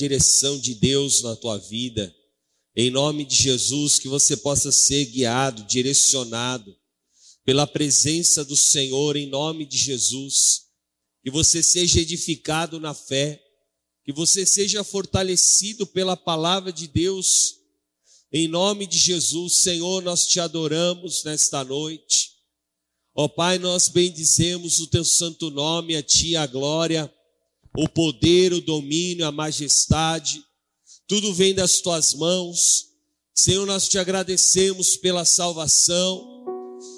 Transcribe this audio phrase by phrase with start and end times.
[0.00, 2.14] direção de Deus na tua vida.
[2.74, 6.74] Em nome de Jesus, que você possa ser guiado, direcionado
[7.44, 10.62] pela presença do Senhor, em nome de Jesus.
[11.22, 13.38] Que você seja edificado na fé,
[14.02, 17.56] que você seja fortalecido pela palavra de Deus.
[18.32, 22.30] Em nome de Jesus, Senhor, nós te adoramos nesta noite.
[23.14, 27.12] Ó Pai, nós bendizemos o teu santo nome, a ti a glória,
[27.76, 30.44] o poder, o domínio, a majestade
[31.10, 32.86] tudo vem das tuas mãos.
[33.34, 36.24] Senhor, nós te agradecemos pela salvação,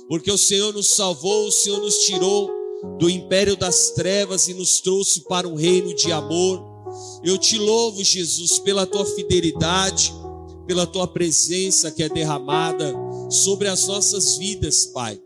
[0.06, 2.50] porque o Senhor nos salvou, o Senhor nos tirou
[2.98, 6.62] do império das trevas e nos trouxe para um reino de amor.
[7.24, 10.12] Eu te louvo, Jesus, pela tua fidelidade,
[10.66, 12.94] pela tua presença que é derramada
[13.30, 15.18] sobre as nossas vidas, Pai.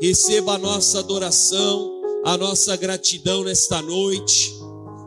[0.00, 4.61] Receba a nossa adoração, a nossa gratidão nesta noite.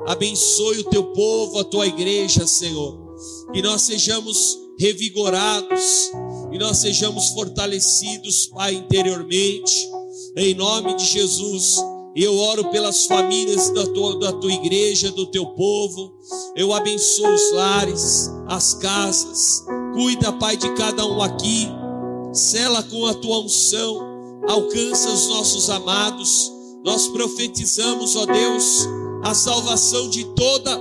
[0.07, 3.05] Abençoe o teu povo, a tua igreja, Senhor
[3.53, 6.11] que nós sejamos revigorados,
[6.51, 9.89] que nós sejamos fortalecidos, Pai, interiormente,
[10.35, 11.77] em nome de Jesus.
[12.15, 16.13] Eu oro pelas famílias da tua, da tua igreja, do teu povo.
[16.55, 19.65] Eu abençoo os lares, as casas.
[19.93, 21.67] Cuida, Pai, de cada um aqui.
[22.31, 24.41] Sela com a tua unção.
[24.47, 26.51] Alcança os nossos amados.
[26.85, 28.87] Nós profetizamos, ó Deus,
[29.25, 30.79] a salvação de toda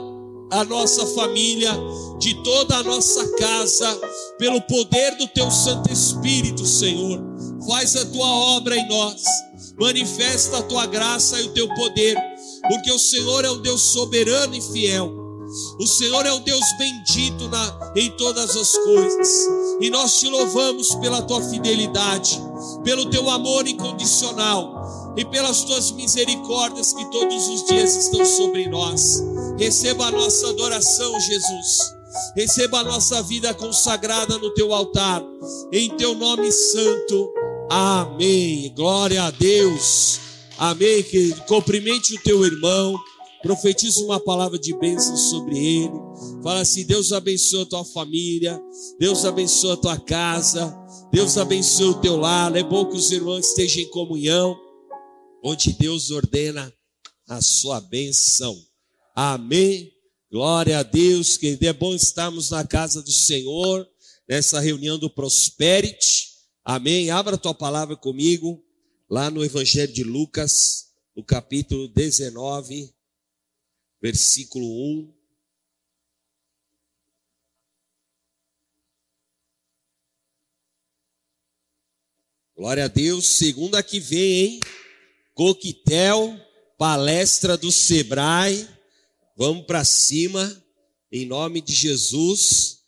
[0.51, 1.73] a nossa família,
[2.19, 3.89] de toda a nossa casa,
[4.39, 7.19] pelo poder do teu Santo Espírito, Senhor.
[7.67, 9.23] Faz a tua obra em nós,
[9.81, 12.23] manifesta a tua graça e o teu poder,
[12.69, 15.11] porque o Senhor é o Deus soberano e fiel.
[15.81, 19.49] O Senhor é o Deus bendito na, em todas as coisas,
[19.81, 22.39] e nós te louvamos pela tua fidelidade,
[22.85, 29.23] pelo teu amor incondicional e pelas tuas misericórdias que todos os dias estão sobre nós.
[29.59, 31.95] Receba a nossa adoração, Jesus.
[32.37, 35.23] Receba a nossa vida consagrada no teu altar,
[35.73, 37.33] em teu nome santo.
[37.71, 38.73] Amém.
[38.75, 40.21] Glória a Deus.
[40.59, 41.03] Amém.
[41.03, 42.97] Que cumprimente o teu irmão.
[43.43, 45.93] Profetiza uma palavra de bênção sobre ele.
[46.43, 48.61] Fala assim: Deus abençoe a tua família.
[48.99, 50.75] Deus abençoe a tua casa.
[51.13, 52.55] Deus abençoe o teu lar.
[52.57, 54.57] É bom que os irmãos estejam em comunhão,
[55.47, 56.75] onde Deus ordena
[57.29, 58.59] a sua bênção.
[59.15, 59.93] Amém.
[60.31, 63.87] Glória a Deus, que é bom estarmos na casa do Senhor,
[64.27, 66.31] nessa reunião do Prosperity.
[66.65, 67.11] Amém.
[67.11, 68.65] Abra a tua palavra comigo,
[69.09, 72.91] lá no Evangelho de Lucas, no capítulo 19,
[74.01, 75.15] versículo 1.
[82.57, 83.27] Glória a Deus.
[83.27, 84.61] Segunda que vem, hein?
[85.35, 86.41] Coquetel,
[86.79, 88.75] palestra do Sebrae
[89.37, 90.65] Vamos para cima,
[91.11, 92.85] em nome de Jesus.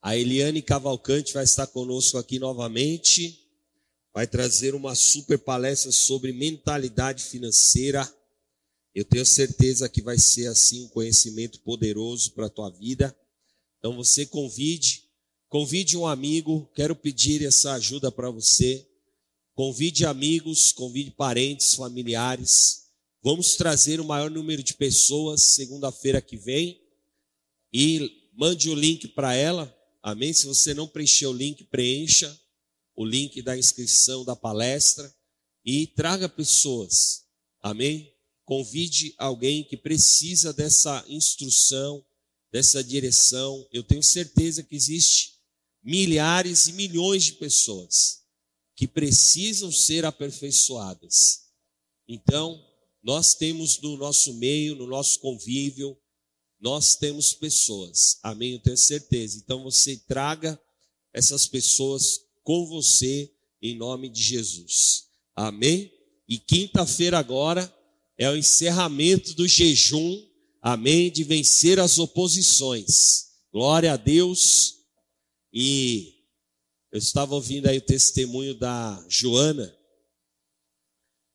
[0.00, 3.44] A Eliane Cavalcante vai estar conosco aqui novamente.
[4.14, 8.08] Vai trazer uma super palestra sobre mentalidade financeira.
[8.94, 13.16] Eu tenho certeza que vai ser assim um conhecimento poderoso para a tua vida.
[13.78, 15.08] Então você convide,
[15.48, 16.70] convide um amigo.
[16.72, 18.88] Quero pedir essa ajuda para você.
[19.60, 22.86] Convide amigos, convide parentes, familiares
[23.22, 26.80] Vamos trazer o maior número de pessoas segunda-feira que vem
[27.70, 29.70] e mande o link para ela.
[30.02, 30.32] Amém?
[30.32, 32.34] Se você não preencheu o link, preencha
[32.96, 35.14] o link da inscrição da palestra
[35.62, 37.26] e traga pessoas.
[37.60, 38.10] Amém?
[38.46, 42.02] Convide alguém que precisa dessa instrução,
[42.50, 43.68] dessa direção.
[43.70, 45.34] Eu tenho certeza que existe
[45.82, 48.19] milhares e milhões de pessoas
[48.80, 51.42] que precisam ser aperfeiçoadas.
[52.08, 52.58] Então,
[53.02, 55.94] nós temos no nosso meio, no nosso convívio,
[56.58, 58.18] nós temos pessoas.
[58.22, 58.52] Amém?
[58.52, 59.36] Eu tenho certeza.
[59.36, 60.58] Então você traga
[61.12, 63.30] essas pessoas com você
[63.60, 65.08] em nome de Jesus.
[65.36, 65.92] Amém?
[66.26, 67.70] E quinta-feira agora
[68.16, 70.26] é o encerramento do jejum.
[70.62, 71.12] Amém?
[71.12, 73.26] De vencer as oposições.
[73.52, 74.76] Glória a Deus.
[75.52, 76.19] E
[76.92, 79.76] eu estava ouvindo aí o testemunho da Joana.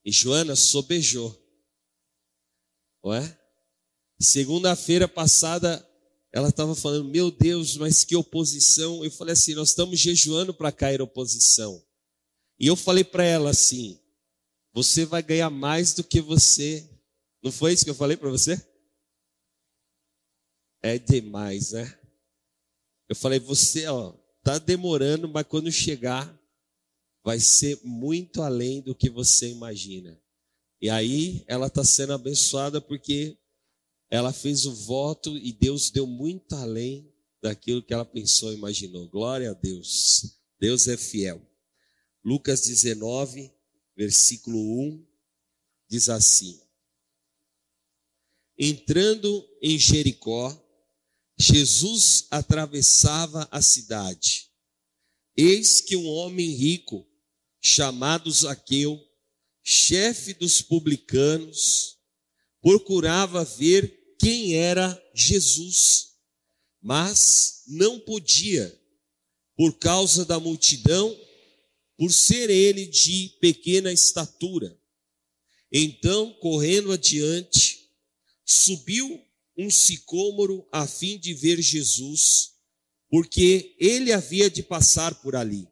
[0.04, 1.34] E Joana sobejou.
[3.02, 3.40] Não é?
[4.20, 5.86] Segunda-feira passada,
[6.32, 9.04] ela estava falando, meu Deus, mas que oposição.
[9.04, 11.82] Eu falei assim, nós estamos jejuando para cair oposição.
[12.58, 14.00] E eu falei para ela assim,
[14.72, 16.88] você vai ganhar mais do que você.
[17.42, 18.62] Não foi isso que eu falei para você?
[20.82, 21.98] É demais, né?
[23.08, 24.14] Eu falei, você, ó,
[24.46, 26.32] tá demorando, mas quando chegar,
[27.24, 30.16] vai ser muito além do que você imagina.
[30.80, 33.36] E aí ela está sendo abençoada porque
[34.08, 37.12] ela fez o voto e Deus deu muito além
[37.42, 39.08] daquilo que ela pensou e imaginou.
[39.08, 40.38] Glória a Deus.
[40.60, 41.44] Deus é fiel.
[42.24, 43.52] Lucas 19,
[43.96, 45.06] versículo 1
[45.88, 46.60] diz assim:
[48.56, 50.50] Entrando em Jericó,
[51.38, 54.50] Jesus atravessava a cidade.
[55.36, 57.06] Eis que um homem rico,
[57.60, 58.98] chamado Zaqueu,
[59.62, 61.98] chefe dos publicanos,
[62.62, 66.14] procurava ver quem era Jesus,
[66.80, 68.74] mas não podia,
[69.56, 71.14] por causa da multidão,
[71.98, 74.78] por ser ele de pequena estatura.
[75.70, 77.90] Então, correndo adiante,
[78.44, 79.25] subiu
[79.56, 82.52] um sicômoro a fim de ver Jesus,
[83.08, 85.66] porque ele havia de passar por ali.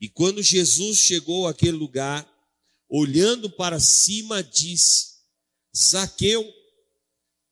[0.00, 2.28] E quando Jesus chegou àquele lugar,
[2.88, 5.12] olhando para cima, disse:
[5.76, 6.44] Zaqueu,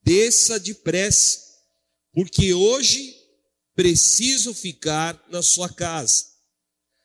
[0.03, 1.41] desça depressa,
[2.13, 3.15] porque hoje
[3.75, 6.27] preciso ficar na sua casa.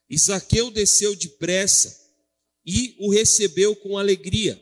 [0.10, 2.06] E Zaqueu desceu depressa
[2.66, 4.62] e o recebeu com alegria.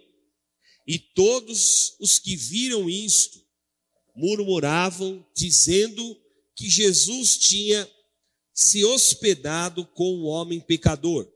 [0.86, 3.43] E todos os que viram isto
[4.16, 6.18] murmuravam, dizendo
[6.56, 7.90] que Jesus tinha
[8.54, 11.28] se hospedado com um homem pecador.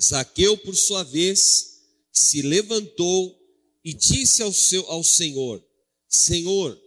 [0.00, 3.38] Zaqueu, por sua vez, se levantou
[3.84, 5.62] e disse ao, seu, ao Senhor:
[6.08, 6.80] Senhor,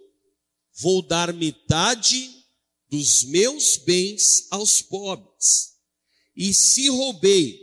[0.75, 2.43] vou dar metade
[2.89, 5.73] dos meus bens aos pobres.
[6.35, 7.59] E se roubei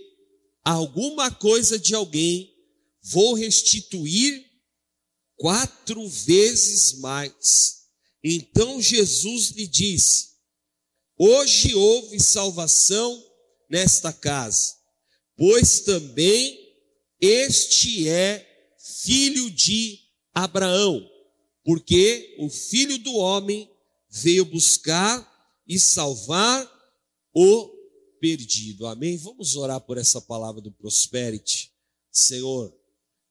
[0.64, 2.54] alguma coisa de alguém,
[3.02, 4.49] vou restituir
[5.40, 7.86] quatro vezes mais.
[8.22, 10.28] Então Jesus lhe disse:
[11.18, 13.24] Hoje houve salvação
[13.68, 14.74] nesta casa,
[15.36, 16.58] pois também
[17.18, 18.46] este é
[19.02, 19.98] filho de
[20.34, 21.08] Abraão,
[21.64, 23.70] porque o filho do homem
[24.10, 25.26] veio buscar
[25.66, 26.70] e salvar
[27.34, 27.70] o
[28.20, 28.86] perdido.
[28.86, 29.16] Amém?
[29.16, 31.72] Vamos orar por essa palavra do Prosperity.
[32.10, 32.74] Senhor,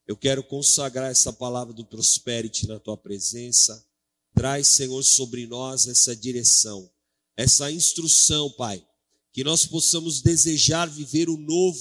[0.10, 3.86] eu quero consagrar essa palavra do Prosperity na tua presença.
[4.34, 6.90] Traz, Senhor, sobre nós essa direção,
[7.38, 8.84] essa instrução, Pai,
[9.32, 11.78] que nós possamos desejar viver o novo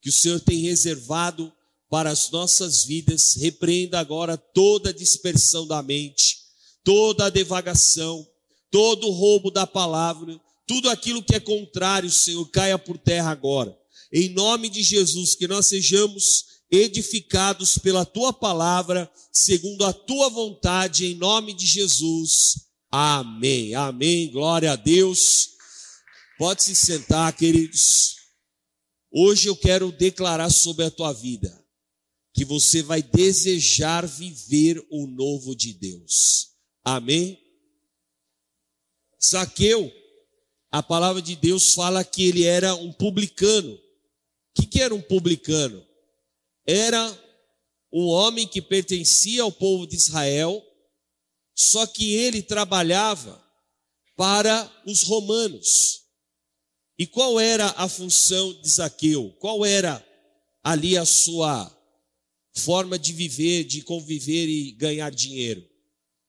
[0.00, 1.52] que o Senhor tem reservado
[1.90, 3.34] para as nossas vidas.
[3.34, 6.38] Repreenda agora toda a dispersão da mente,
[6.84, 8.24] toda a devagação,
[8.70, 13.76] todo o roubo da palavra, tudo aquilo que é contrário, Senhor, caia por terra agora.
[14.12, 21.06] Em nome de Jesus, que nós sejamos edificados pela tua palavra, segundo a tua vontade,
[21.06, 22.66] em nome de Jesus.
[22.90, 23.74] Amém.
[23.74, 24.30] Amém.
[24.30, 25.50] Glória a Deus.
[26.38, 28.16] Pode se sentar, queridos.
[29.10, 31.64] Hoje eu quero declarar sobre a tua vida
[32.34, 36.50] que você vai desejar viver o novo de Deus.
[36.84, 37.40] Amém.
[39.18, 39.90] Saqueu,
[40.70, 43.72] a palavra de Deus fala que ele era um publicano.
[43.72, 43.80] O
[44.54, 45.85] que, que era um publicano?
[46.66, 47.26] Era
[47.92, 50.62] um homem que pertencia ao povo de Israel,
[51.54, 53.42] só que ele trabalhava
[54.16, 56.02] para os romanos.
[56.98, 59.34] E qual era a função de Zaqueu?
[59.38, 60.04] Qual era
[60.62, 61.72] ali a sua
[62.54, 65.64] forma de viver, de conviver e ganhar dinheiro?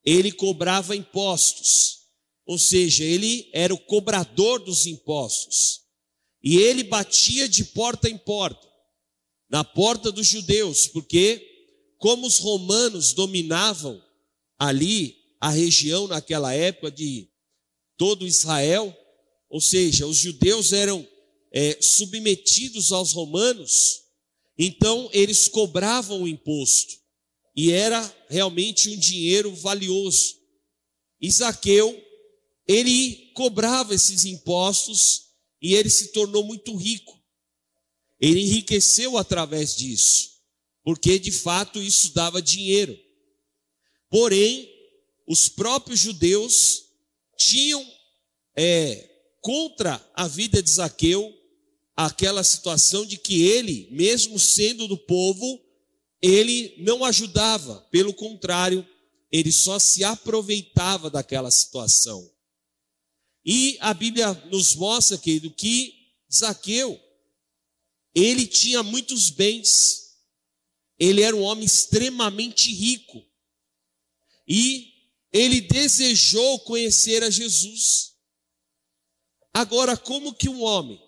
[0.05, 1.97] Ele cobrava impostos,
[2.45, 5.81] ou seja, ele era o cobrador dos impostos.
[6.43, 8.66] E ele batia de porta em porta
[9.49, 11.43] na porta dos judeus, porque
[11.97, 14.01] como os romanos dominavam
[14.59, 17.29] ali a região naquela época de
[17.97, 18.95] todo Israel,
[19.49, 21.07] ou seja, os judeus eram
[21.51, 24.01] é, submetidos aos romanos,
[24.57, 26.95] então eles cobravam o imposto
[27.55, 30.35] e era realmente um dinheiro valioso.
[31.19, 31.99] Isaqueu,
[32.67, 35.23] ele cobrava esses impostos
[35.61, 37.16] e ele se tornou muito rico.
[38.19, 40.31] Ele enriqueceu através disso,
[40.83, 42.97] porque de fato isso dava dinheiro.
[44.09, 44.69] Porém,
[45.27, 46.85] os próprios judeus
[47.37, 47.85] tinham
[48.55, 49.07] é,
[49.41, 51.33] contra a vida de Zaqueu
[51.95, 55.59] aquela situação de que ele, mesmo sendo do povo,
[56.21, 58.87] ele não ajudava, pelo contrário,
[59.31, 62.29] ele só se aproveitava daquela situação.
[63.45, 65.93] E a Bíblia nos mostra, querido, que
[66.33, 66.99] Zaqueu,
[68.23, 70.15] ele tinha muitos bens,
[70.97, 73.23] ele era um homem extremamente rico,
[74.47, 74.91] e
[75.31, 78.15] ele desejou conhecer a Jesus.
[79.53, 80.99] Agora, como que um homem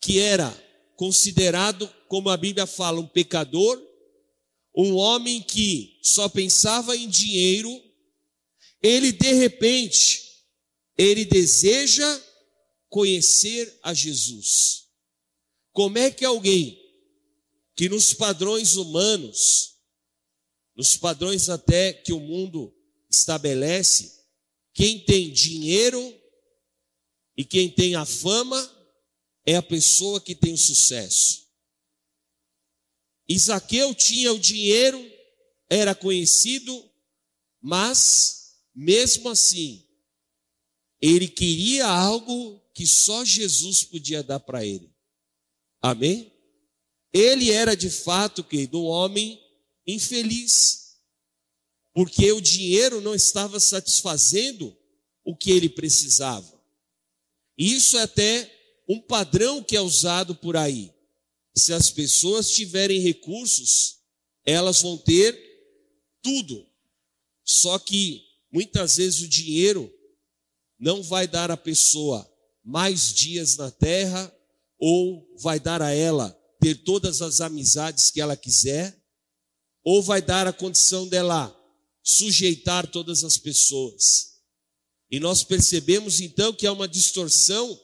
[0.00, 0.50] que era
[0.96, 3.82] considerado, como a Bíblia fala, um pecador,
[4.74, 7.70] um homem que só pensava em dinheiro,
[8.82, 10.22] ele de repente,
[10.96, 12.22] ele deseja
[12.88, 14.89] conhecer a Jesus.
[15.80, 16.78] Como é que alguém
[17.74, 19.78] que nos padrões humanos,
[20.76, 22.70] nos padrões até que o mundo
[23.08, 24.26] estabelece,
[24.74, 26.14] quem tem dinheiro
[27.34, 28.60] e quem tem a fama
[29.46, 31.48] é a pessoa que tem sucesso.
[33.26, 35.02] Isaqueu tinha o dinheiro,
[35.70, 36.90] era conhecido,
[37.58, 39.88] mas mesmo assim,
[41.00, 44.89] ele queria algo que só Jesus podia dar para ele.
[45.80, 46.32] Amém?
[47.12, 49.40] Ele era de fato, querido, um homem
[49.86, 50.96] infeliz,
[51.92, 54.76] porque o dinheiro não estava satisfazendo
[55.24, 56.60] o que ele precisava.
[57.56, 58.50] Isso é até
[58.88, 60.92] um padrão que é usado por aí.
[61.56, 63.98] Se as pessoas tiverem recursos,
[64.44, 65.38] elas vão ter
[66.22, 66.66] tudo.
[67.44, 69.92] Só que muitas vezes o dinheiro
[70.78, 72.28] não vai dar à pessoa
[72.64, 74.32] mais dias na terra
[74.80, 78.98] ou vai dar a ela ter todas as amizades que ela quiser,
[79.84, 81.56] ou vai dar a condição dela
[82.02, 84.30] sujeitar todas as pessoas.
[85.10, 87.78] E nós percebemos então que há uma distorção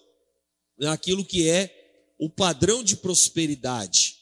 [0.78, 4.16] naquilo que é o padrão de prosperidade.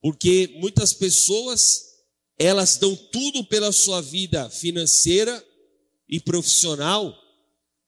[0.00, 1.82] Porque muitas pessoas,
[2.38, 5.44] elas dão tudo pela sua vida financeira
[6.08, 7.16] e profissional,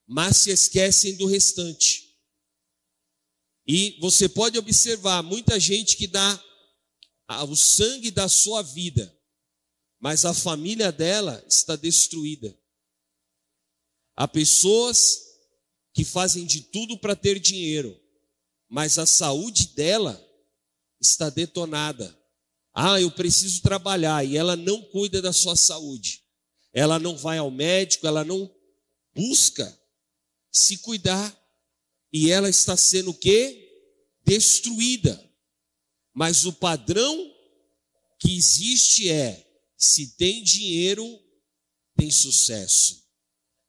[0.06, 2.07] mas se esquecem do restante.
[3.68, 6.42] E você pode observar muita gente que dá
[7.46, 9.14] o sangue da sua vida,
[10.00, 12.58] mas a família dela está destruída.
[14.16, 15.18] Há pessoas
[15.92, 17.94] que fazem de tudo para ter dinheiro,
[18.68, 20.18] mas a saúde dela
[20.98, 22.18] está detonada.
[22.72, 26.22] Ah, eu preciso trabalhar e ela não cuida da sua saúde.
[26.72, 28.50] Ela não vai ao médico, ela não
[29.14, 29.78] busca
[30.50, 31.37] se cuidar.
[32.12, 33.68] E ela está sendo o quê?
[34.28, 35.18] destruída.
[36.14, 37.32] Mas o padrão
[38.20, 39.46] que existe é:
[39.76, 41.06] se tem dinheiro,
[41.96, 43.02] tem sucesso.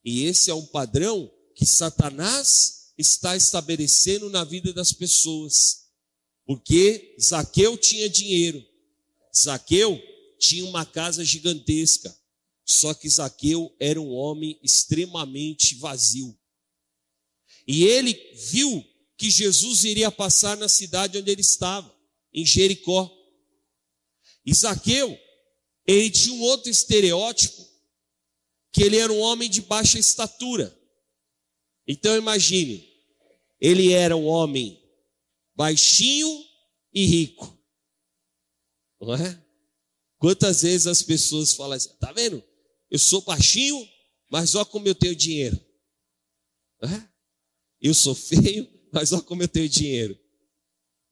[0.04, 5.88] E esse é um padrão que Satanás está estabelecendo na vida das pessoas.
[6.46, 8.66] Porque Zaqueu tinha dinheiro,
[9.36, 10.02] Zaqueu
[10.40, 12.16] tinha uma casa gigantesca,
[12.66, 16.39] só que Zaqueu era um homem extremamente vazio.
[17.72, 18.84] E ele viu
[19.16, 21.96] que Jesus iria passar na cidade onde ele estava,
[22.34, 23.16] em Jericó.
[24.44, 25.16] Isaqueu,
[25.86, 27.64] ele tinha um outro estereótipo,
[28.74, 30.76] que ele era um homem de baixa estatura.
[31.88, 32.92] Então imagine,
[33.62, 34.82] ele era um homem
[35.54, 36.44] baixinho
[36.92, 37.56] e rico.
[39.00, 39.46] Não é?
[40.18, 42.44] Quantas vezes as pessoas falam assim, tá vendo?
[42.90, 43.88] Eu sou baixinho,
[44.28, 45.64] mas olha como eu tenho dinheiro.
[46.82, 47.19] É?
[47.82, 50.18] Eu sou feio, mas olha como eu tenho dinheiro.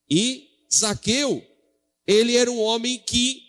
[0.09, 1.45] E Zaqueu,
[2.05, 3.43] ele era um homem que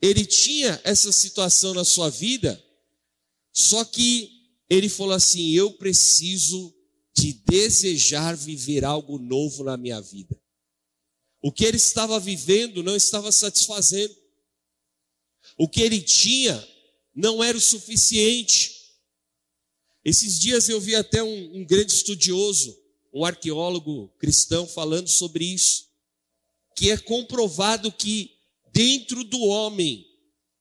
[0.00, 2.62] ele tinha essa situação na sua vida,
[3.52, 4.30] só que
[4.68, 6.74] ele falou assim: eu preciso
[7.14, 10.40] de desejar viver algo novo na minha vida.
[11.42, 14.14] O que ele estava vivendo não estava satisfazendo.
[15.58, 16.66] O que ele tinha
[17.14, 18.79] não era o suficiente.
[20.10, 22.76] Esses dias eu vi até um, um grande estudioso
[23.14, 25.88] um arqueólogo cristão falando sobre isso,
[26.76, 28.36] que é comprovado que
[28.72, 30.04] dentro do homem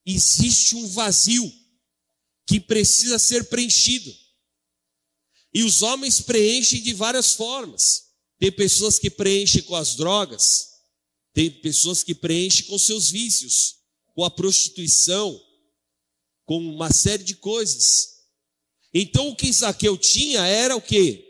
[0.06, 1.52] existe um vazio
[2.46, 4.16] que precisa ser preenchido.
[5.52, 8.04] E os homens preenchem de várias formas.
[8.38, 10.70] Tem pessoas que preenchem com as drogas,
[11.34, 13.78] tem pessoas que preenchem com seus vícios,
[14.14, 15.42] com a prostituição,
[16.46, 18.19] com uma série de coisas.
[18.94, 21.30] Então o que Isaqueu tinha era o que?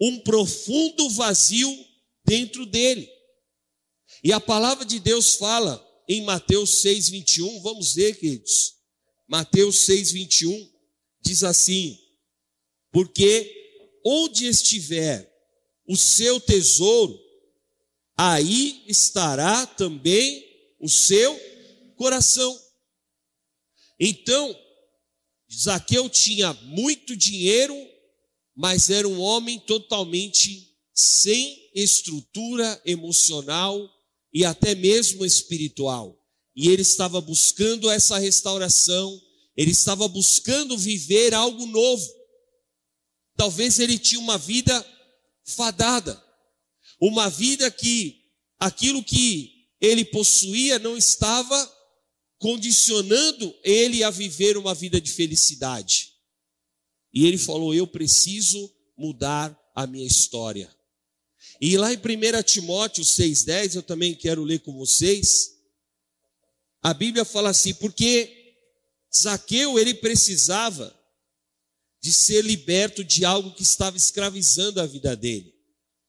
[0.00, 1.86] um profundo vazio
[2.24, 3.08] dentro dele.
[4.22, 8.74] E a palavra de Deus fala em Mateus 6, 21, vamos ver, queridos.
[9.26, 10.72] Mateus 6, 21
[11.22, 11.98] diz assim:
[12.92, 13.50] Porque
[14.04, 15.30] onde estiver
[15.86, 17.18] o seu tesouro,
[18.16, 20.44] aí estará também
[20.78, 21.38] o seu
[21.96, 22.60] coração.
[23.98, 24.54] Então,
[25.62, 27.74] Zaqueu tinha muito dinheiro
[28.54, 33.90] mas era um homem totalmente sem estrutura emocional
[34.32, 36.16] e até mesmo espiritual.
[36.54, 39.20] E ele estava buscando essa restauração,
[39.56, 42.08] ele estava buscando viver algo novo.
[43.36, 44.86] Talvez ele tinha uma vida
[45.44, 46.22] fadada,
[47.00, 48.22] uma vida que
[48.58, 51.73] aquilo que ele possuía não estava
[52.44, 56.12] condicionando ele a viver uma vida de felicidade.
[57.10, 60.70] E ele falou: Eu preciso mudar a minha história.
[61.58, 65.54] E lá em 1 Timóteo 6,10, eu também quero ler com vocês.
[66.82, 68.58] A Bíblia fala assim: porque
[69.16, 70.94] Zaqueu ele precisava
[72.02, 75.54] de ser liberto de algo que estava escravizando a vida dele.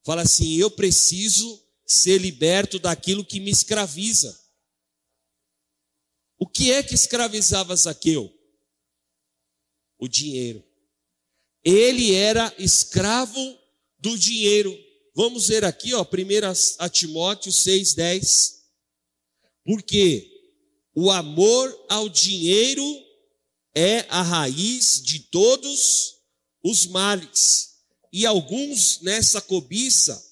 [0.04, 4.38] Fala assim: eu preciso ser liberto daquilo que me escraviza.
[6.38, 8.32] O que é que escravizava Zaqueu?
[9.98, 10.64] O dinheiro.
[11.64, 13.60] Ele era escravo
[13.98, 14.78] do dinheiro.
[15.16, 16.06] Vamos ver aqui, ó, 1
[16.80, 18.56] a Timóteo 6,10.
[19.64, 20.30] Porque
[20.94, 22.84] o amor ao dinheiro
[23.74, 26.16] é a raiz de todos
[26.64, 27.76] os males.
[28.12, 30.24] E alguns nessa cobiça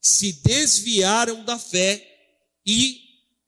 [0.00, 2.10] se desviaram da fé
[2.66, 3.00] e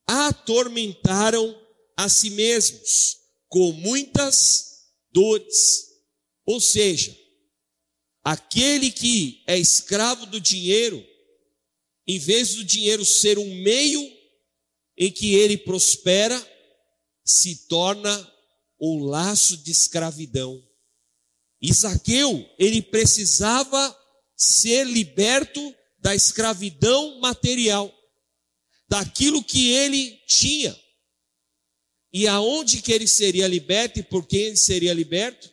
[0.07, 1.66] atormentaram
[1.97, 3.17] a si mesmos
[3.49, 5.87] com muitas dores.
[6.45, 7.17] Ou seja,
[8.23, 11.05] aquele que é escravo do dinheiro,
[12.07, 14.17] em vez do dinheiro ser um meio
[14.97, 16.37] em que ele prospera,
[17.25, 18.33] se torna
[18.81, 20.63] um laço de escravidão.
[21.61, 23.97] Isaqueu, ele precisava
[24.37, 27.93] ser liberto da escravidão material,
[28.89, 30.79] daquilo que ele tinha.
[32.13, 35.53] E aonde que ele seria liberto e por quem ele seria liberto?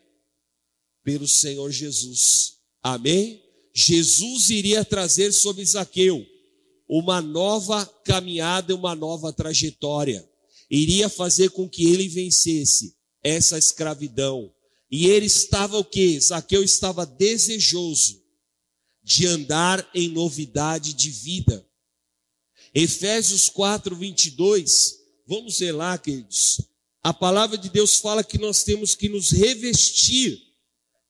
[1.04, 2.54] Pelo Senhor Jesus.
[2.82, 3.42] Amém?
[3.74, 6.26] Jesus iria trazer sobre Zaqueu
[6.88, 10.28] uma nova caminhada, uma nova trajetória.
[10.70, 14.54] Iria fazer com que ele vencesse essa escravidão.
[14.92, 16.20] E ele estava o que?
[16.20, 18.22] Zaqueu estava desejoso
[19.04, 21.66] de andar em novidade de vida.
[22.74, 26.62] Efésios 4, 22 Vamos lá, queridos.
[27.02, 30.42] A palavra de Deus fala que nós temos que nos revestir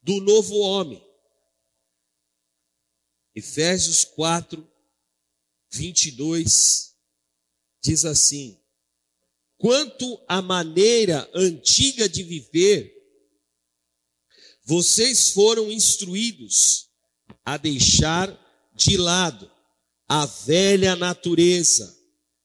[0.01, 1.03] do novo homem.
[3.35, 4.67] Efésios 4,
[5.71, 6.95] 22
[7.81, 8.59] diz assim:
[9.57, 12.93] Quanto à maneira antiga de viver,
[14.63, 16.89] vocês foram instruídos
[17.43, 18.39] a deixar
[18.75, 19.51] de lado
[20.07, 21.97] a velha natureza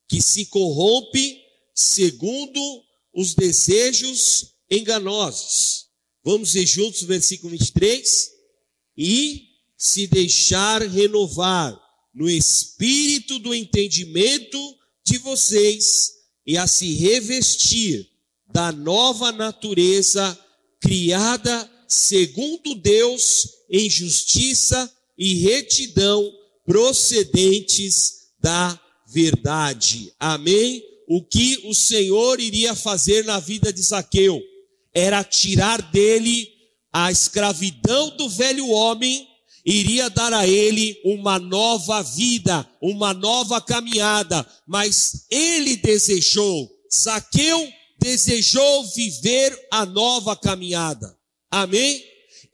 [0.08, 1.47] que se corrompe
[1.80, 2.60] segundo
[3.14, 5.86] os desejos enganosos.
[6.24, 8.32] Vamos ver juntos o versículo 23?
[8.96, 9.44] E
[9.76, 11.80] se deixar renovar
[12.12, 14.58] no espírito do entendimento
[15.06, 16.14] de vocês
[16.44, 18.10] e a se revestir
[18.52, 20.36] da nova natureza
[20.80, 26.28] criada segundo Deus em justiça e retidão
[26.66, 30.12] procedentes da verdade.
[30.18, 30.97] Amém?
[31.08, 34.40] O que o Senhor iria fazer na vida de Zaqueu
[34.94, 36.48] era tirar dele
[36.92, 39.26] a escravidão do velho homem,
[39.64, 48.84] iria dar a ele uma nova vida, uma nova caminhada, mas ele desejou, Zaqueu desejou
[48.88, 51.16] viver a nova caminhada.
[51.50, 52.02] Amém?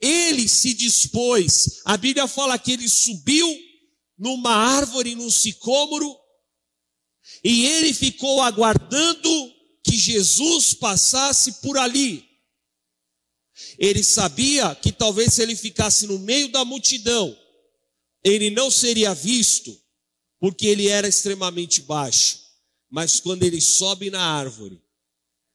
[0.01, 1.81] Ele se dispôs.
[1.85, 3.47] A Bíblia fala que ele subiu
[4.17, 6.15] numa árvore, num sicômoro,
[7.47, 9.53] e ele ficou aguardando
[9.83, 12.27] que Jesus passasse por ali.
[13.77, 17.37] Ele sabia que talvez se ele ficasse no meio da multidão,
[18.23, 19.79] ele não seria visto,
[20.39, 22.39] porque ele era extremamente baixo.
[22.89, 24.81] Mas quando ele sobe na árvore,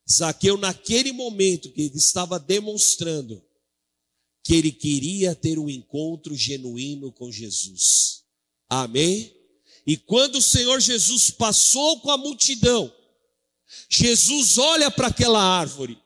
[0.08, 3.44] Zaqueu, naquele momento que ele estava demonstrando
[4.44, 8.22] que ele queria ter um encontro genuíno com Jesus.
[8.68, 9.39] Amém?
[9.86, 12.92] E quando o Senhor Jesus passou com a multidão,
[13.88, 16.00] Jesus olha para aquela árvore.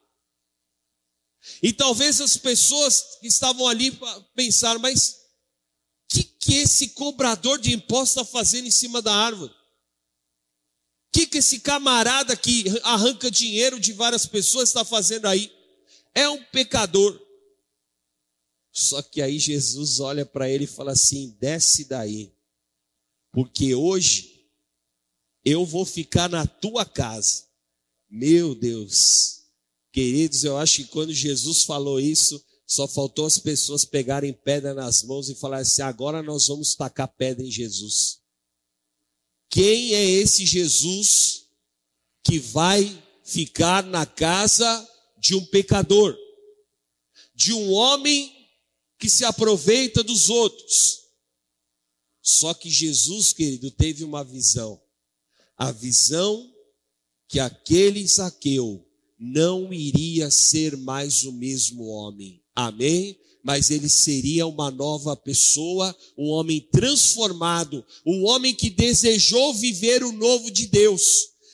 [1.63, 3.99] E talvez as pessoas que estavam ali
[4.35, 5.21] pensaram, mas
[6.05, 9.53] o que, que esse cobrador de impostos está fazendo em cima da árvore?
[9.53, 9.57] O
[11.13, 15.53] que, que esse camarada que arranca dinheiro de várias pessoas está fazendo aí?
[16.15, 17.21] É um pecador.
[18.73, 22.34] Só que aí Jesus olha para ele e fala assim: desce daí
[23.35, 24.49] porque hoje
[25.45, 27.43] eu vou ficar na tua casa.
[28.09, 29.43] Meu Deus,
[29.93, 35.03] queridos, eu acho que quando Jesus falou isso, só faltou as pessoas pegarem pedra nas
[35.03, 38.21] mãos e falar assim: agora nós vamos tacar pedra em Jesus.
[39.51, 41.47] Quem é esse Jesus
[42.23, 46.17] que vai ficar na casa de um pecador,
[47.35, 48.33] de um homem
[48.97, 51.04] que se aproveita dos outros?
[52.25, 54.81] Só que Jesus, querido, teve uma visão.
[55.59, 56.51] A visão
[57.29, 58.83] que aquele Zaqueu
[59.19, 62.43] não iria ser mais o mesmo homem.
[62.57, 63.19] Amém?
[63.43, 70.11] Mas ele seria uma nova pessoa, um homem transformado, um homem que desejou viver o
[70.11, 71.03] novo de Deus.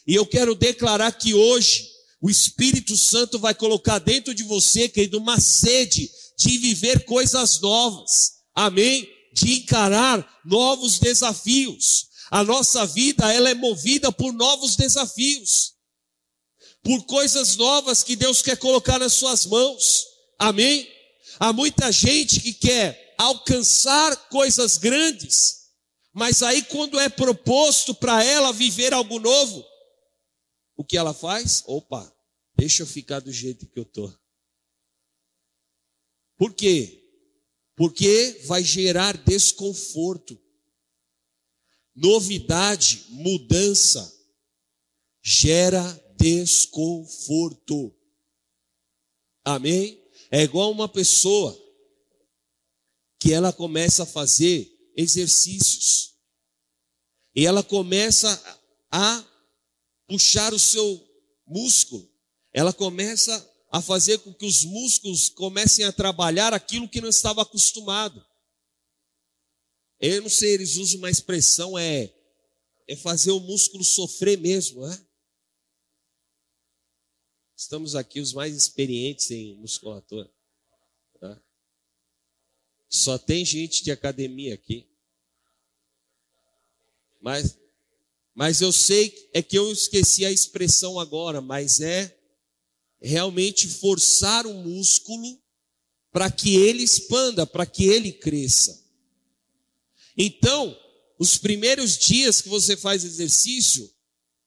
[0.06, 1.88] E eu quero declarar que hoje
[2.22, 8.34] o Espírito Santo vai colocar dentro de você, querido, uma sede de viver coisas novas.
[8.54, 9.08] Amém?
[9.32, 12.08] De encarar novos desafios.
[12.30, 15.74] A nossa vida, ela é movida por novos desafios.
[16.82, 20.04] Por coisas novas que Deus quer colocar nas suas mãos.
[20.38, 20.88] Amém?
[21.38, 25.72] Há muita gente que quer alcançar coisas grandes,
[26.12, 29.64] mas aí quando é proposto para ela viver algo novo,
[30.76, 31.62] o que ela faz?
[31.66, 32.10] Opa,
[32.54, 34.10] deixa eu ficar do jeito que eu tô.
[36.38, 36.99] Por quê?
[37.80, 40.38] Porque vai gerar desconforto.
[41.96, 44.14] Novidade, mudança,
[45.22, 45.82] gera
[46.14, 47.90] desconforto.
[49.42, 49.98] Amém?
[50.30, 51.58] É igual uma pessoa
[53.18, 56.14] que ela começa a fazer exercícios.
[57.34, 59.24] E ela começa a
[60.06, 61.02] puxar o seu
[61.46, 62.06] músculo.
[62.52, 67.42] Ela começa a fazer com que os músculos comecem a trabalhar aquilo que não estava
[67.42, 68.24] acostumado.
[70.00, 72.12] Eu não sei, eles usam uma expressão, é,
[72.88, 75.06] é fazer o músculo sofrer mesmo, né?
[77.56, 80.28] Estamos aqui os mais experientes em musculatura.
[81.20, 81.40] Tá?
[82.88, 84.88] Só tem gente de academia aqui.
[87.20, 87.58] Mas,
[88.34, 92.19] mas eu sei, é que eu esqueci a expressão agora, mas é
[93.00, 95.40] realmente forçar o músculo
[96.12, 98.78] para que ele expanda, para que ele cresça.
[100.16, 100.76] Então,
[101.18, 103.90] os primeiros dias que você faz exercício,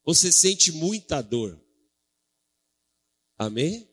[0.06, 1.60] você sente muita dor.
[3.38, 3.89] Amém?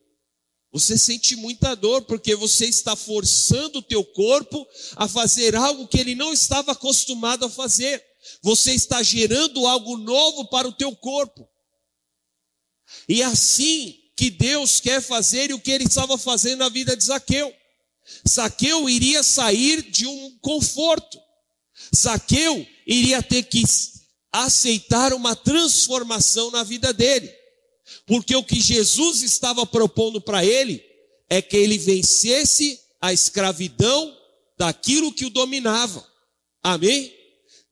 [0.73, 5.99] Você sente muita dor porque você está forçando o teu corpo a fazer algo que
[5.99, 8.05] ele não estava acostumado a fazer.
[8.43, 11.49] Você está gerando algo novo para o teu corpo.
[13.09, 17.03] E assim que Deus quer fazer e o que ele estava fazendo na vida de
[17.03, 17.51] Zaqueu.
[18.29, 21.19] Zaqueu iria sair de um conforto.
[21.97, 23.65] Zaqueu iria ter que
[24.31, 27.35] aceitar uma transformação na vida dele.
[28.05, 30.85] Porque o que Jesus estava propondo para ele
[31.31, 34.15] é que ele vencesse a escravidão
[34.59, 36.07] daquilo que o dominava.
[36.63, 37.11] Amém?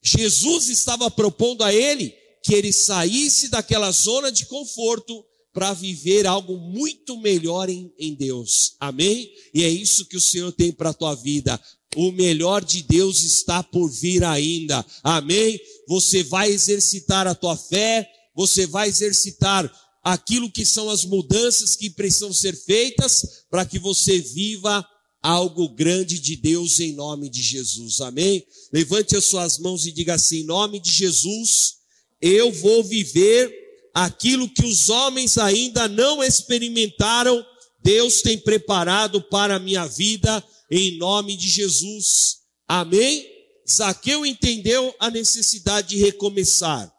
[0.01, 2.09] Jesus estava propondo a ele
[2.41, 5.23] que ele saísse daquela zona de conforto
[5.59, 8.77] para viver algo muito melhor em, em Deus.
[8.79, 9.29] Amém?
[9.53, 11.59] E é isso que o Senhor tem para a tua vida.
[11.97, 14.85] O melhor de Deus está por vir ainda.
[15.03, 15.59] Amém?
[15.85, 19.69] Você vai exercitar a tua fé, você vai exercitar
[20.01, 24.87] aquilo que são as mudanças que precisam ser feitas para que você viva
[25.21, 27.99] algo grande de Deus em nome de Jesus.
[27.99, 28.45] Amém?
[28.71, 31.79] Levante as suas mãos e diga assim: em nome de Jesus,
[32.21, 33.58] eu vou viver
[33.93, 37.45] aquilo que os homens ainda não experimentaram,
[37.83, 42.37] Deus tem preparado para a minha vida, em nome de Jesus.
[42.67, 43.25] Amém?
[43.69, 46.91] Zaqueu entendeu a necessidade de recomeçar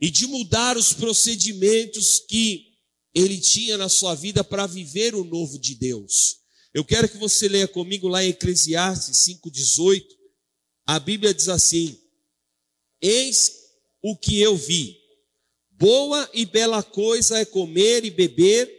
[0.00, 2.70] e de mudar os procedimentos que
[3.14, 6.36] ele tinha na sua vida para viver o novo de Deus.
[6.72, 10.04] Eu quero que você leia comigo lá em Eclesiastes 5,18.
[10.86, 11.98] A Bíblia diz assim:
[13.02, 13.52] Eis
[14.02, 14.99] o que eu vi
[15.80, 18.70] Boa e bela coisa é comer e beber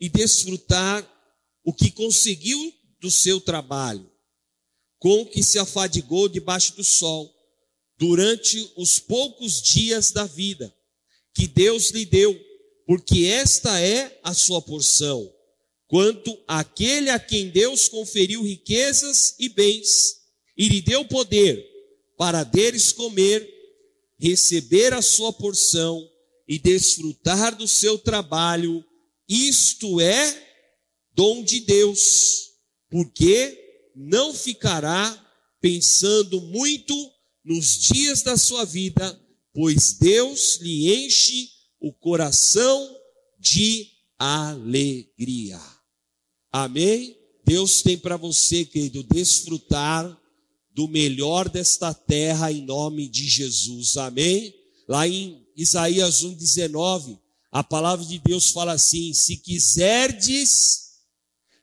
[0.00, 1.04] e desfrutar
[1.64, 4.08] o que conseguiu do seu trabalho,
[5.00, 7.28] com o que se afadigou debaixo do sol,
[7.98, 10.72] durante os poucos dias da vida
[11.34, 12.40] que Deus lhe deu,
[12.86, 15.28] porque esta é a sua porção,
[15.88, 20.20] quanto aquele a quem Deus conferiu riquezas e bens,
[20.56, 21.68] e lhe deu poder
[22.16, 23.44] para deles comer,
[24.20, 26.13] receber a sua porção
[26.46, 28.84] e desfrutar do seu trabalho,
[29.28, 30.42] isto é
[31.14, 32.50] dom de Deus,
[32.90, 33.58] porque
[33.94, 35.20] não ficará
[35.60, 36.94] pensando muito
[37.44, 39.18] nos dias da sua vida,
[39.52, 41.48] pois Deus lhe enche
[41.80, 42.96] o coração
[43.38, 45.60] de alegria.
[46.50, 47.16] Amém?
[47.44, 50.18] Deus tem para você, querido, desfrutar
[50.72, 53.96] do melhor desta terra em nome de Jesus.
[53.96, 54.54] Amém?
[54.88, 57.18] Lá em Isaías 1,19,
[57.52, 60.84] a palavra de Deus fala assim: se quiserdes,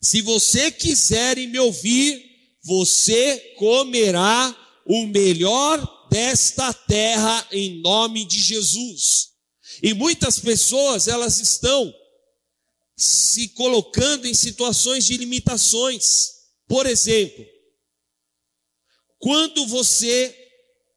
[0.01, 2.23] se você quiser me ouvir,
[2.63, 9.29] você comerá o melhor desta terra em nome de Jesus.
[9.83, 11.93] E muitas pessoas, elas estão
[12.97, 16.29] se colocando em situações de limitações.
[16.67, 17.45] Por exemplo,
[19.17, 20.37] quando você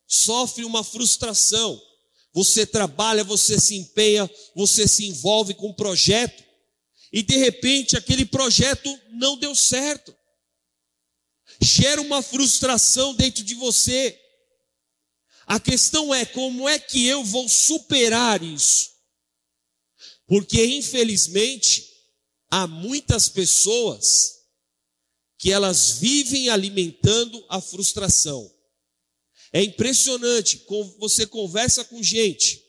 [0.07, 1.80] sofre uma frustração,
[2.34, 6.42] você trabalha, você se empenha, você se envolve com um projeto,
[7.12, 10.14] e de repente aquele projeto não deu certo.
[11.60, 14.20] Gera uma frustração dentro de você.
[15.46, 18.90] A questão é como é que eu vou superar isso?
[20.26, 21.88] Porque infelizmente
[22.50, 24.32] há muitas pessoas
[25.38, 28.53] que elas vivem alimentando a frustração.
[29.54, 30.66] É impressionante,
[30.98, 32.60] você conversa com gente,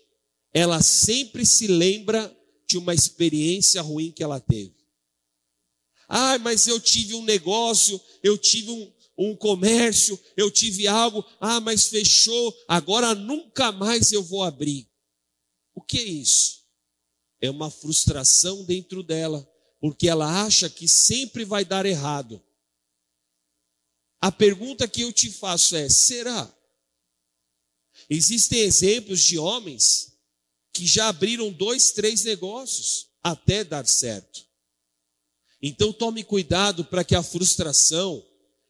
[0.54, 2.32] ela sempre se lembra
[2.68, 4.76] de uma experiência ruim que ela teve.
[6.08, 11.60] Ah, mas eu tive um negócio, eu tive um, um comércio, eu tive algo, ah,
[11.60, 14.88] mas fechou, agora nunca mais eu vou abrir.
[15.74, 16.68] O que é isso?
[17.42, 19.44] É uma frustração dentro dela,
[19.82, 22.40] porque ela acha que sempre vai dar errado.
[24.22, 26.55] A pergunta que eu te faço é: será?
[28.10, 30.14] Existem exemplos de homens
[30.74, 34.46] que já abriram dois, três negócios até dar certo.
[35.62, 38.24] Então tome cuidado para que a frustração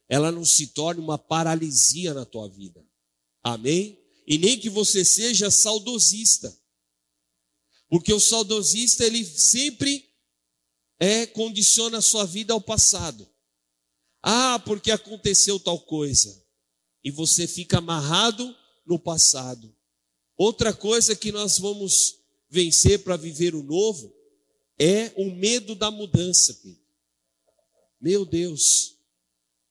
[0.07, 2.85] ela não se torne uma paralisia na tua vida.
[3.43, 3.99] Amém?
[4.27, 6.55] E nem que você seja saudosista.
[7.89, 10.09] Porque o saudosista ele sempre
[10.99, 13.27] é condiciona a sua vida ao passado.
[14.21, 16.43] Ah, porque aconteceu tal coisa.
[17.03, 19.75] E você fica amarrado no passado.
[20.37, 22.19] Outra coisa que nós vamos
[22.49, 24.13] vencer para viver o novo
[24.77, 26.59] é o medo da mudança.
[27.99, 28.97] Meu Deus,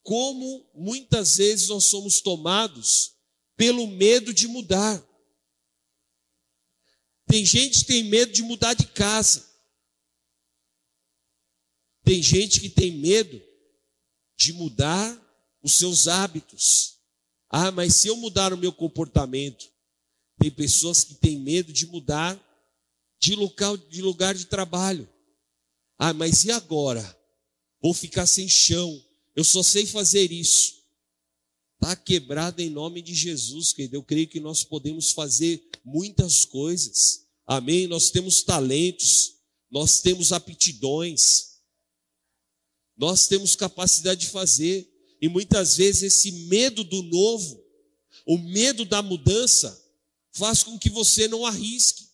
[0.03, 3.14] como muitas vezes nós somos tomados
[3.57, 5.03] pelo medo de mudar.
[7.27, 9.48] Tem gente que tem medo de mudar de casa.
[12.03, 13.42] Tem gente que tem medo
[14.37, 15.20] de mudar
[15.62, 16.93] os seus hábitos.
[17.57, 19.71] Ah, mas se eu mudar o meu comportamento,
[20.40, 22.37] tem pessoas que têm medo de mudar
[23.21, 25.09] de local de lugar de trabalho.
[25.97, 27.17] Ah, mas e agora?
[27.81, 29.01] Vou ficar sem chão.
[29.37, 30.83] Eu só sei fazer isso.
[31.81, 33.95] Está quebrado em nome de Jesus, querido.
[33.95, 37.25] Eu creio que nós podemos fazer muitas coisas.
[37.47, 37.87] Amém?
[37.87, 39.37] Nós temos talentos,
[39.71, 41.61] nós temos aptidões,
[42.97, 44.93] nós temos capacidade de fazer.
[45.24, 47.64] E muitas vezes esse medo do novo,
[48.26, 49.82] o medo da mudança,
[50.32, 52.06] faz com que você não arrisque.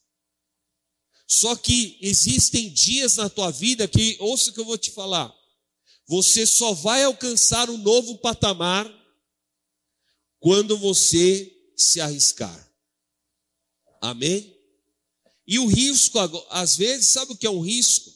[1.27, 5.35] Só que existem dias na tua vida que, ouça o que eu vou te falar,
[6.07, 8.89] você só vai alcançar um novo patamar
[10.39, 12.73] quando você se arriscar.
[14.01, 14.57] Amém?
[15.49, 16.17] E o risco,
[16.49, 18.15] às vezes, sabe o que é um risco?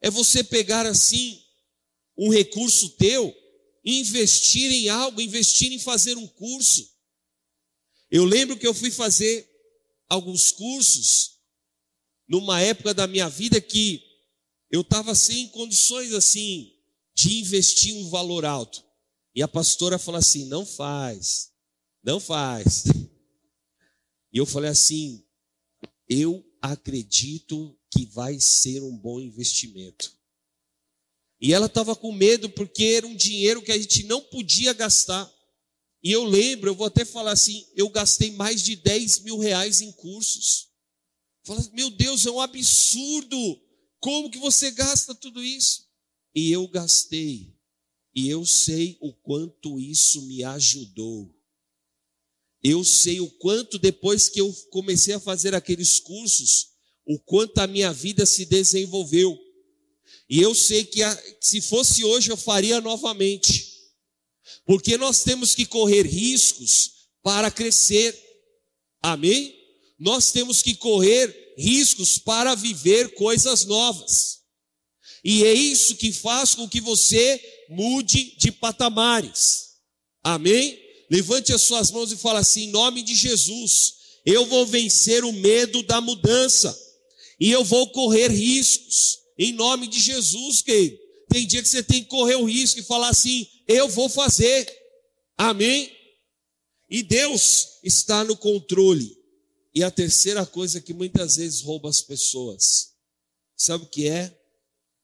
[0.00, 1.44] É você pegar assim
[2.16, 3.37] um recurso teu
[3.90, 6.86] investir em algo, investir em fazer um curso.
[8.10, 9.48] Eu lembro que eu fui fazer
[10.08, 11.38] alguns cursos
[12.28, 14.02] numa época da minha vida que
[14.70, 16.74] eu estava sem condições assim
[17.14, 18.84] de investir um valor alto.
[19.34, 21.50] E a pastora falou assim: não faz,
[22.02, 22.84] não faz.
[24.32, 25.24] E eu falei assim:
[26.08, 30.17] eu acredito que vai ser um bom investimento.
[31.40, 35.30] E ela estava com medo porque era um dinheiro que a gente não podia gastar.
[36.02, 39.80] E eu lembro, eu vou até falar assim, eu gastei mais de 10 mil reais
[39.80, 40.68] em cursos.
[41.44, 43.60] Fala, meu Deus, é um absurdo.
[44.00, 45.86] Como que você gasta tudo isso?
[46.34, 47.56] E eu gastei.
[48.14, 51.34] E eu sei o quanto isso me ajudou.
[52.62, 56.70] Eu sei o quanto depois que eu comecei a fazer aqueles cursos,
[57.06, 59.38] o quanto a minha vida se desenvolveu.
[60.28, 63.68] E eu sei que a, se fosse hoje eu faria novamente.
[64.66, 66.90] Porque nós temos que correr riscos
[67.22, 68.14] para crescer.
[69.02, 69.54] Amém?
[69.98, 74.38] Nós temos que correr riscos para viver coisas novas.
[75.24, 79.68] E é isso que faz com que você mude de patamares.
[80.22, 80.78] Amém?
[81.10, 85.32] Levante as suas mãos e fala assim: em nome de Jesus, eu vou vencer o
[85.32, 86.78] medo da mudança.
[87.40, 89.18] E eu vou correr riscos.
[89.38, 90.98] Em nome de Jesus, querido.
[91.28, 94.66] Tem dia que você tem que correr o risco e falar assim: eu vou fazer.
[95.36, 95.94] Amém?
[96.88, 99.16] E Deus está no controle.
[99.74, 102.94] E a terceira coisa que muitas vezes rouba as pessoas,
[103.56, 104.36] sabe o que é?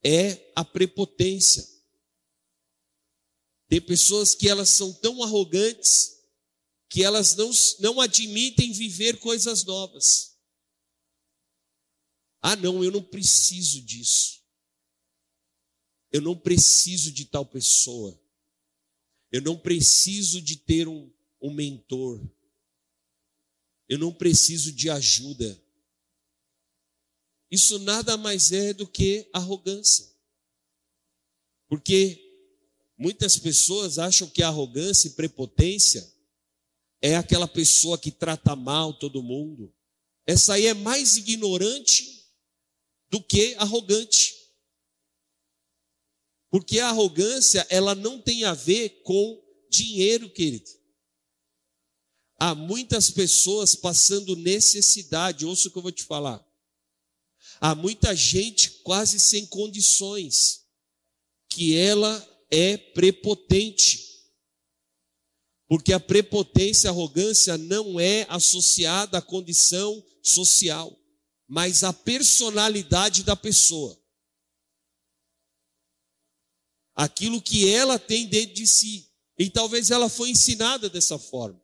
[0.03, 1.64] É a prepotência.
[3.68, 6.14] Tem pessoas que elas são tão arrogantes
[6.88, 10.34] que elas não, não admitem viver coisas novas.
[12.47, 14.45] Ah, não, eu não preciso disso.
[16.13, 18.21] Eu não preciso de tal pessoa.
[19.33, 22.21] Eu não preciso de ter um, um mentor.
[23.89, 25.59] Eu não preciso de ajuda.
[27.51, 30.15] Isso nada mais é do que arrogância.
[31.67, 32.21] Porque
[32.95, 36.07] muitas pessoas acham que arrogância e prepotência
[37.01, 39.75] é aquela pessoa que trata mal todo mundo.
[40.27, 42.23] Essa aí é mais ignorante
[43.14, 44.35] do que arrogante.
[46.50, 50.68] Porque a arrogância, ela não tem a ver com dinheiro, querido.
[52.40, 56.44] Há muitas pessoas passando necessidade, ouça o que eu vou te falar.
[57.61, 60.64] Há muita gente quase sem condições,
[61.48, 64.24] que ela é prepotente.
[65.68, 70.98] Porque a prepotência, a arrogância não é associada à condição social,
[71.47, 73.99] mas à personalidade da pessoa.
[76.95, 79.11] Aquilo que ela tem dentro de si.
[79.39, 81.61] E talvez ela foi ensinada dessa forma.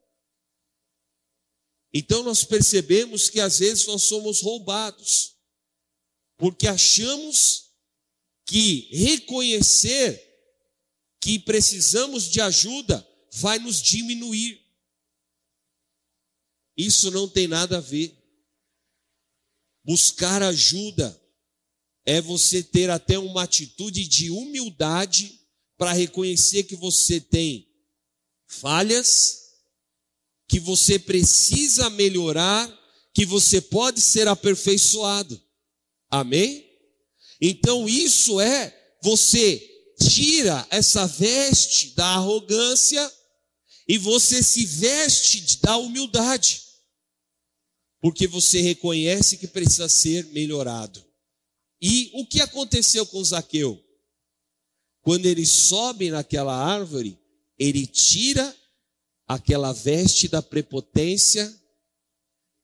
[1.93, 5.35] Então nós percebemos que às vezes nós somos roubados,
[6.37, 7.71] porque achamos
[8.45, 10.29] que reconhecer
[11.19, 14.61] que precisamos de ajuda vai nos diminuir.
[16.75, 18.20] Isso não tem nada a ver.
[19.83, 21.19] Buscar ajuda
[22.05, 25.39] é você ter até uma atitude de humildade
[25.77, 27.67] para reconhecer que você tem
[28.47, 29.41] falhas,
[30.47, 32.69] que você precisa melhorar,
[33.13, 35.41] que você pode ser aperfeiçoado.
[36.09, 36.69] Amém?
[37.39, 39.67] Então isso é você
[39.99, 43.11] tira essa veste da arrogância
[43.87, 46.61] e você se veste da humildade.
[48.01, 51.01] Porque você reconhece que precisa ser melhorado.
[51.79, 53.81] E o que aconteceu com Zaqueu?
[55.01, 57.17] Quando ele sobe naquela árvore,
[57.57, 58.55] ele tira
[59.27, 61.55] aquela veste da prepotência,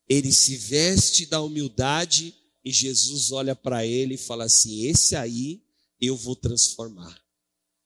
[0.09, 5.63] ele se veste da humildade e Jesus olha para ele e fala assim: Esse aí
[5.99, 7.19] eu vou transformar.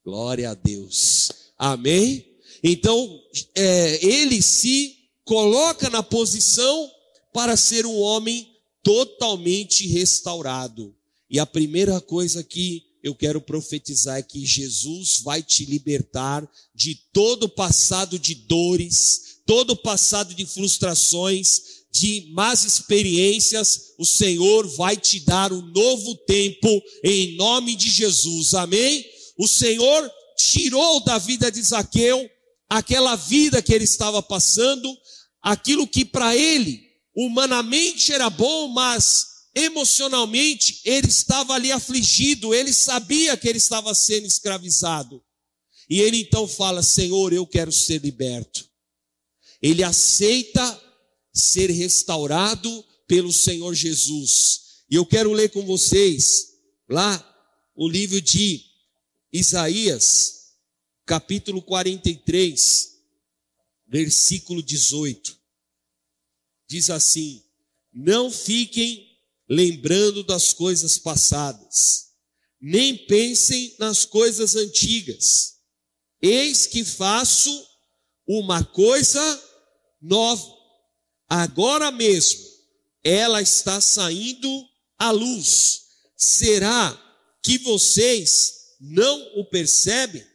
[0.03, 1.31] Glória a Deus.
[1.57, 2.25] Amém?
[2.63, 3.21] Então,
[3.55, 6.91] é, ele se coloca na posição
[7.34, 8.48] para ser um homem
[8.84, 10.96] totalmente restaurado.
[11.30, 16.96] E a primeira coisa que eu quero profetizar é que Jesus vai te libertar de
[17.13, 23.94] todo o passado de dores, todo o passado de frustrações, de más experiências.
[23.98, 28.54] O Senhor vai te dar um novo tempo em nome de Jesus.
[28.54, 29.06] Amém?
[29.38, 32.30] O Senhor tirou da vida de Zaqueu
[32.70, 34.96] aquela vida que ele estava passando,
[35.41, 43.36] aquilo que para ele humanamente era bom, mas emocionalmente ele estava ali afligido, ele sabia
[43.36, 45.24] que ele estava sendo escravizado.
[45.89, 48.69] E ele então fala: Senhor, eu quero ser liberto.
[49.62, 50.82] Ele aceita
[51.34, 54.62] ser restaurado pelo Senhor Jesus.
[54.89, 56.47] E eu quero ler com vocês
[56.89, 57.28] lá
[57.76, 58.63] o livro de
[59.34, 60.56] Isaías,
[61.06, 62.89] capítulo 43,
[63.88, 65.40] versículo 18.
[66.71, 67.43] Diz assim:
[67.93, 69.05] Não fiquem
[69.49, 72.12] lembrando das coisas passadas,
[72.62, 75.55] nem pensem nas coisas antigas.
[76.21, 77.51] Eis que faço
[78.25, 79.43] uma coisa
[80.01, 80.49] nova.
[81.27, 82.39] Agora mesmo
[83.03, 84.65] ela está saindo
[84.97, 85.81] à luz.
[86.15, 86.97] Será
[87.43, 90.25] que vocês não o percebem?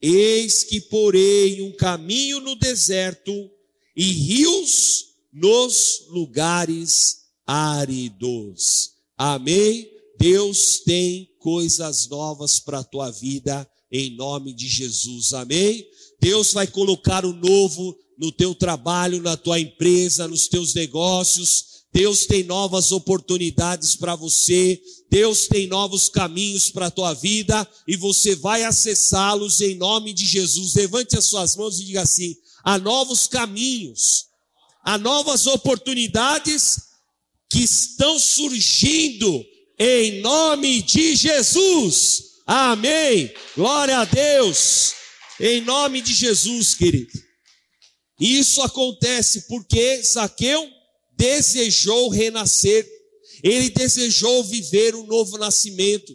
[0.00, 3.30] Eis que porei um caminho no deserto
[3.94, 8.90] e rios nos lugares áridos.
[9.16, 9.88] Amém?
[10.18, 15.32] Deus tem coisas novas para a tua vida em nome de Jesus.
[15.32, 15.84] Amém?
[16.20, 21.70] Deus vai colocar o novo no teu trabalho, na tua empresa, nos teus negócios.
[21.92, 24.80] Deus tem novas oportunidades para você.
[25.10, 30.24] Deus tem novos caminhos para a tua vida e você vai acessá-los em nome de
[30.24, 30.74] Jesus.
[30.74, 34.26] Levante as suas mãos e diga assim: há novos caminhos,
[34.82, 36.76] há novas oportunidades
[37.48, 39.44] que estão surgindo
[39.78, 42.42] em nome de Jesus.
[42.46, 43.32] Amém.
[43.56, 44.94] Glória a Deus.
[45.40, 47.12] Em nome de Jesus, querido.
[48.20, 50.68] Isso acontece porque Zaqueu
[51.16, 52.86] desejou renascer.
[53.42, 56.14] Ele desejou viver um novo nascimento.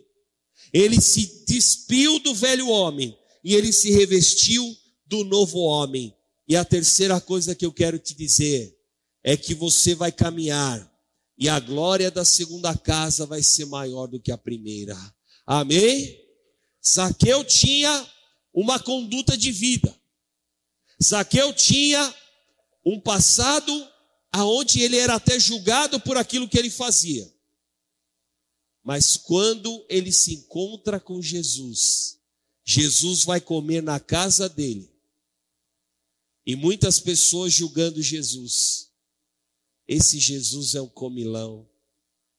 [0.72, 4.76] Ele se despiu do velho homem e ele se revestiu
[5.08, 6.14] do novo homem.
[6.48, 8.78] E a terceira coisa que eu quero te dizer
[9.24, 10.92] é que você vai caminhar
[11.38, 14.96] e a glória da segunda casa vai ser maior do que a primeira.
[15.46, 16.18] Amém?
[16.88, 18.10] Zaqueu tinha
[18.54, 19.94] uma conduta de vida.
[21.04, 22.14] Zaqueu tinha
[22.86, 23.72] um passado
[24.32, 27.30] aonde ele era até julgado por aquilo que ele fazia.
[28.84, 32.20] Mas quando ele se encontra com Jesus,
[32.64, 34.95] Jesus vai comer na casa dele.
[36.46, 38.92] E muitas pessoas julgando Jesus.
[39.88, 41.68] Esse Jesus é um comilão.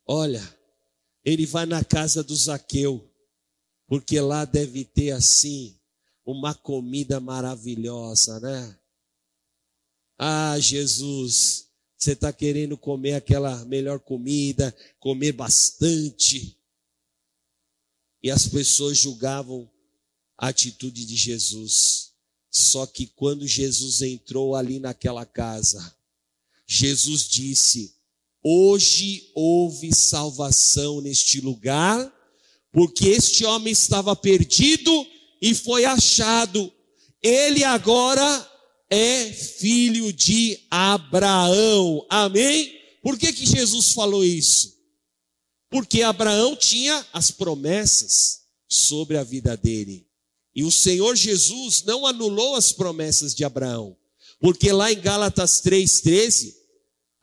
[0.06, 0.42] Olha,
[1.24, 3.12] ele vai na casa do Zaqueu,
[3.86, 5.76] porque lá deve ter assim
[6.24, 8.78] uma comida maravilhosa, né?
[10.18, 16.56] Ah, Jesus, você está querendo comer aquela melhor comida, comer bastante.
[18.22, 19.70] E as pessoas julgavam
[20.38, 22.05] a atitude de Jesus.
[22.56, 25.94] Só que quando Jesus entrou ali naquela casa,
[26.66, 27.94] Jesus disse:
[28.42, 32.10] Hoje houve salvação neste lugar,
[32.72, 35.06] porque este homem estava perdido
[35.42, 36.72] e foi achado.
[37.22, 38.50] Ele agora
[38.88, 42.06] é filho de Abraão.
[42.08, 42.72] Amém?
[43.02, 44.74] Por que, que Jesus falou isso?
[45.68, 50.06] Porque Abraão tinha as promessas sobre a vida dele.
[50.56, 53.94] E o Senhor Jesus não anulou as promessas de Abraão.
[54.40, 56.54] Porque lá em Gálatas 3,13,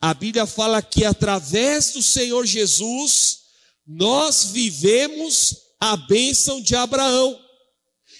[0.00, 3.38] a Bíblia fala que através do Senhor Jesus,
[3.84, 7.36] nós vivemos a bênção de Abraão.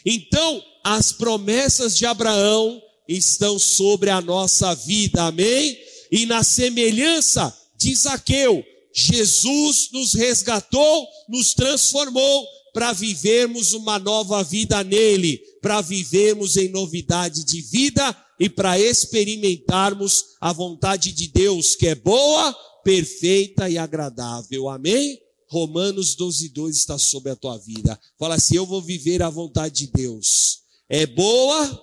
[0.05, 5.79] Então, as promessas de Abraão estão sobre a nossa vida, amém?
[6.11, 14.83] E na semelhança de Zaqueu, Jesus nos resgatou, nos transformou para vivermos uma nova vida
[14.83, 21.87] nele, para vivermos em novidade de vida e para experimentarmos a vontade de Deus, que
[21.87, 22.53] é boa,
[22.83, 24.69] perfeita e agradável.
[24.69, 25.21] Amém?
[25.49, 27.99] Romanos 12, 2 está sobre a tua vida.
[28.19, 30.63] Fala assim: eu vou viver a vontade de Deus.
[30.89, 31.81] É boa,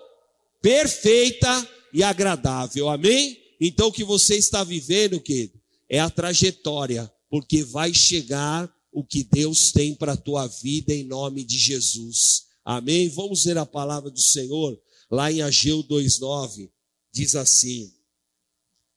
[0.61, 2.89] perfeita e agradável.
[2.89, 3.37] Amém?
[3.61, 5.57] Então o que você está vivendo, querido,
[5.89, 11.03] é a trajetória, porque vai chegar o que Deus tem para a tua vida em
[11.03, 12.47] nome de Jesus.
[12.63, 13.09] Amém?
[13.09, 14.79] Vamos ver a palavra do Senhor
[15.09, 16.71] lá em Ageu 2:9.
[17.13, 17.91] Diz assim: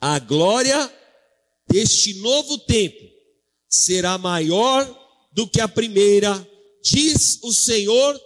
[0.00, 0.92] A glória
[1.68, 3.02] deste novo tempo
[3.68, 4.84] será maior
[5.32, 6.48] do que a primeira,
[6.82, 8.20] diz o Senhor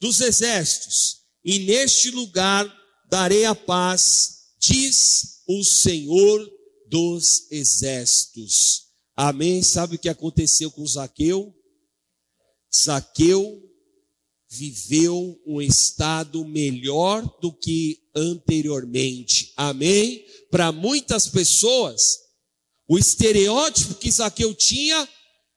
[0.00, 1.20] dos exércitos.
[1.42, 2.70] E neste lugar
[3.08, 6.50] darei a paz, diz o Senhor
[6.86, 8.89] dos exércitos.
[9.22, 9.62] Amém?
[9.62, 11.54] Sabe o que aconteceu com Zaqueu?
[12.74, 13.62] Zaqueu
[14.48, 19.52] viveu um estado melhor do que anteriormente.
[19.58, 20.24] Amém?
[20.50, 22.16] Para muitas pessoas,
[22.88, 25.06] o estereótipo que Zaqueu tinha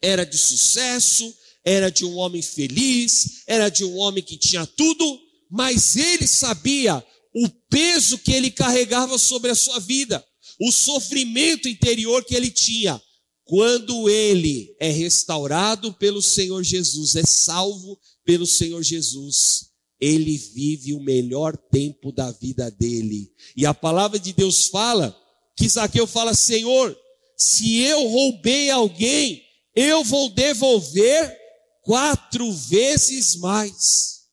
[0.01, 1.34] era de sucesso,
[1.64, 7.01] era de um homem feliz, era de um homem que tinha tudo, mas ele sabia
[7.34, 10.22] o peso que ele carregava sobre a sua vida,
[10.59, 13.01] o sofrimento interior que ele tinha.
[13.45, 19.69] Quando ele é restaurado pelo Senhor Jesus, é salvo pelo Senhor Jesus,
[19.99, 23.31] ele vive o melhor tempo da vida dele.
[23.55, 25.15] E a palavra de Deus fala
[25.57, 26.97] que Zaqueu fala: Senhor,
[27.37, 29.43] se eu roubei alguém,
[29.75, 31.37] eu vou devolver
[31.81, 34.23] quatro vezes mais.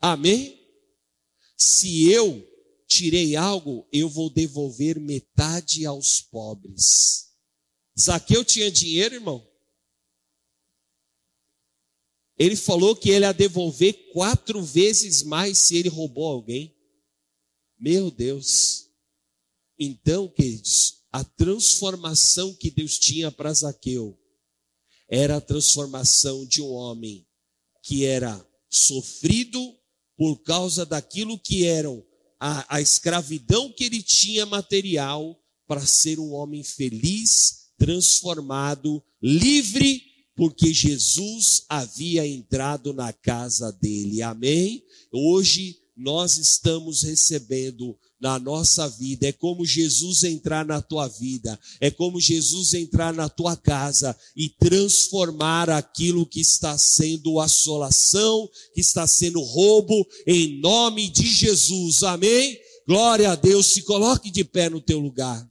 [0.00, 0.56] Amém?
[1.56, 2.46] Se eu
[2.86, 7.25] tirei algo, eu vou devolver metade aos pobres.
[7.98, 9.46] Zaqueu tinha dinheiro, irmão?
[12.38, 16.76] Ele falou que ele ia devolver quatro vezes mais se ele roubou alguém.
[17.78, 18.90] Meu Deus.
[19.78, 24.18] Então, queridos, a transformação que Deus tinha para Zaqueu
[25.08, 27.26] era a transformação de um homem
[27.82, 29.78] que era sofrido
[30.16, 32.04] por causa daquilo que eram
[32.40, 40.02] a, a escravidão que ele tinha material para ser um homem feliz, transformado, livre,
[40.34, 44.22] porque Jesus havia entrado na casa dele.
[44.22, 44.82] Amém?
[45.12, 49.28] Hoje nós estamos recebendo na nossa vida.
[49.28, 54.48] É como Jesus entrar na tua vida, é como Jesus entrar na tua casa e
[54.48, 62.02] transformar aquilo que está sendo assolação, que está sendo roubo, em nome de Jesus.
[62.02, 62.58] Amém?
[62.86, 63.66] Glória a Deus.
[63.66, 65.46] Se coloque de pé no teu lugar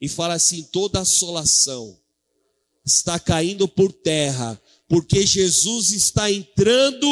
[0.00, 1.98] e fala assim: toda assolação
[2.84, 7.08] está caindo por terra, porque Jesus está entrando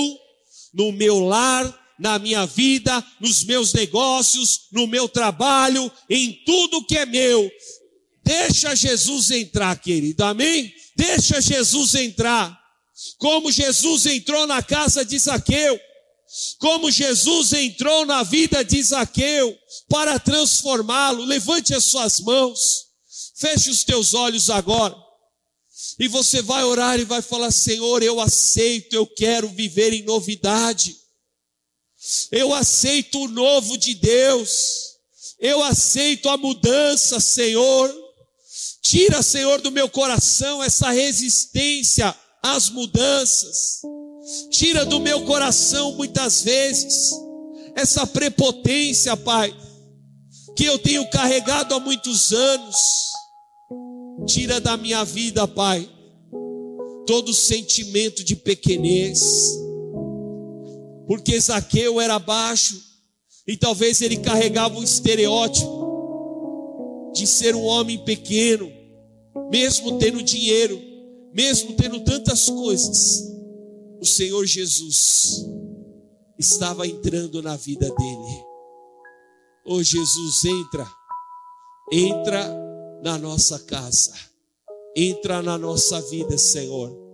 [0.73, 6.97] no meu lar na minha vida, nos meus negócios, no meu trabalho, em tudo que
[6.97, 7.51] é meu.
[8.23, 10.73] Deixa Jesus entrar, querido, amém?
[10.95, 12.59] Deixa Jesus entrar.
[13.19, 15.79] Como Jesus entrou na casa de Zaqueu,
[16.59, 19.57] como Jesus entrou na vida de Zaqueu
[19.89, 21.25] para transformá-lo.
[21.25, 22.87] Levante as suas mãos,
[23.37, 24.97] feche os teus olhos agora.
[25.99, 30.97] E você vai orar e vai falar: Senhor, eu aceito, eu quero viver em novidade.
[32.31, 34.97] Eu aceito o novo de Deus.
[35.39, 37.95] Eu aceito a mudança, Senhor.
[38.83, 43.81] Tira, Senhor, do meu coração essa resistência às mudanças.
[44.51, 47.13] Tira do meu coração muitas vezes
[47.77, 49.55] essa prepotência, Pai,
[50.57, 52.77] que eu tenho carregado há muitos anos.
[54.27, 55.89] Tira da minha vida, Pai,
[57.07, 59.23] todo sentimento de pequenez.
[61.07, 62.83] Porque Zaqueu era baixo
[63.47, 65.87] e talvez ele carregava um estereótipo
[67.15, 68.73] de ser um homem pequeno,
[69.51, 70.81] mesmo tendo dinheiro,
[71.33, 73.36] mesmo tendo tantas coisas.
[74.01, 75.47] O Senhor Jesus
[76.39, 78.45] estava entrando na vida dele.
[79.65, 80.87] Oh Jesus, entra,
[81.91, 82.55] entra
[83.03, 84.13] na nossa casa,
[84.95, 87.05] entra na nossa vida, Senhor.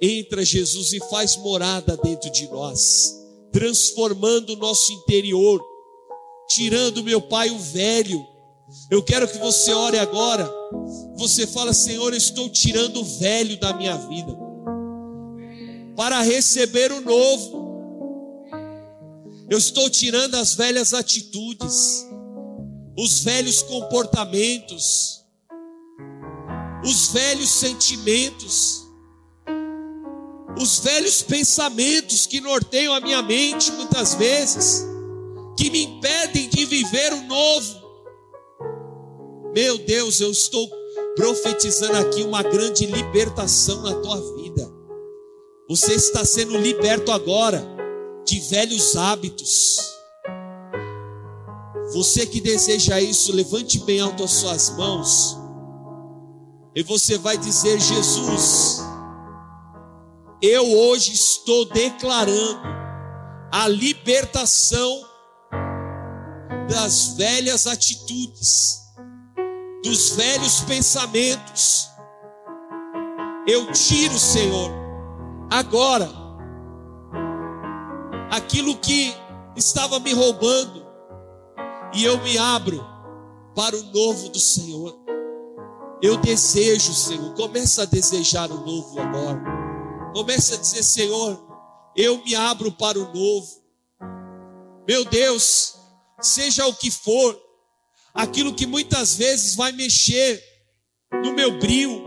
[0.00, 3.14] Entra, Jesus, e faz morada dentro de nós,
[3.52, 5.62] transformando o nosso interior,
[6.48, 8.26] tirando, meu Pai, o velho.
[8.90, 10.50] Eu quero que você ore agora.
[11.16, 14.53] Você fala, Senhor, eu estou tirando o velho da minha vida
[15.96, 17.64] para receber o novo.
[19.48, 22.06] Eu estou tirando as velhas atitudes,
[22.96, 25.24] os velhos comportamentos,
[26.84, 28.84] os velhos sentimentos,
[30.60, 34.84] os velhos pensamentos que norteiam a minha mente muitas vezes,
[35.58, 37.84] que me impedem de viver o novo.
[39.54, 40.68] Meu Deus, eu estou
[41.16, 44.43] profetizando aqui uma grande libertação na tua vida.
[45.66, 47.64] Você está sendo liberto agora
[48.26, 49.78] de velhos hábitos.
[51.94, 55.38] Você que deseja isso, levante bem alto as suas mãos.
[56.74, 58.80] E você vai dizer: Jesus,
[60.42, 62.60] eu hoje estou declarando
[63.50, 65.02] a libertação
[66.68, 68.80] das velhas atitudes,
[69.82, 71.88] dos velhos pensamentos.
[73.46, 74.83] Eu tiro, Senhor,
[75.50, 76.10] agora
[78.30, 79.14] aquilo que
[79.56, 80.84] estava me roubando,
[81.94, 82.84] e eu me abro
[83.54, 84.98] para o novo do Senhor.
[86.02, 89.40] Eu desejo, Senhor, começa a desejar o novo agora.
[90.12, 91.40] Começa a dizer, Senhor,
[91.96, 93.62] eu me abro para o novo.
[94.86, 95.76] Meu Deus,
[96.20, 97.40] seja o que for,
[98.12, 100.42] aquilo que muitas vezes vai mexer
[101.22, 102.03] no meu brilho,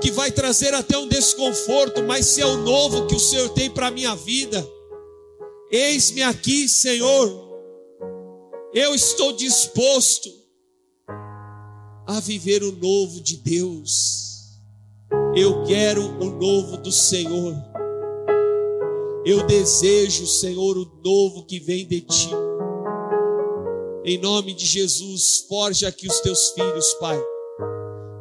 [0.00, 3.70] que vai trazer até um desconforto, mas se é o novo que o Senhor tem
[3.70, 4.66] para a minha vida,
[5.70, 7.44] Eis-me aqui, Senhor.
[8.72, 10.28] Eu estou disposto
[12.06, 14.60] a viver o novo de Deus.
[15.34, 17.52] Eu quero o novo do Senhor.
[19.24, 22.30] Eu desejo, Senhor, o novo que vem de ti.
[24.04, 27.20] Em nome de Jesus, forge aqui os teus filhos, Pai,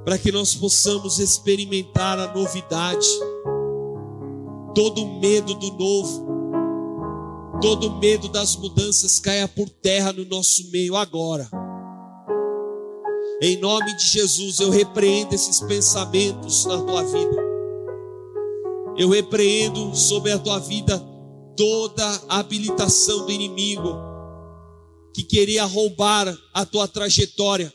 [0.06, 3.08] para que nós possamos experimentar a novidade,
[4.74, 6.36] todo medo do novo
[7.62, 11.50] todo medo das mudanças caia por terra no nosso meio agora.
[13.42, 17.44] Em nome de Jesus, eu repreendo esses pensamentos na tua vida.
[18.98, 20.98] Eu repreendo sobre a tua vida
[21.58, 23.96] toda a habilitação do inimigo
[25.14, 27.74] que queria roubar a tua trajetória.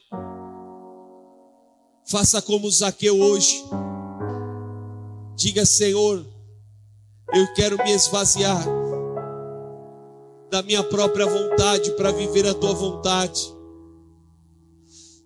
[2.10, 3.64] Faça como Zaqueu hoje.
[5.36, 6.26] Diga, Senhor,
[7.32, 8.66] eu quero me esvaziar
[10.50, 13.40] da minha própria vontade para viver a tua vontade.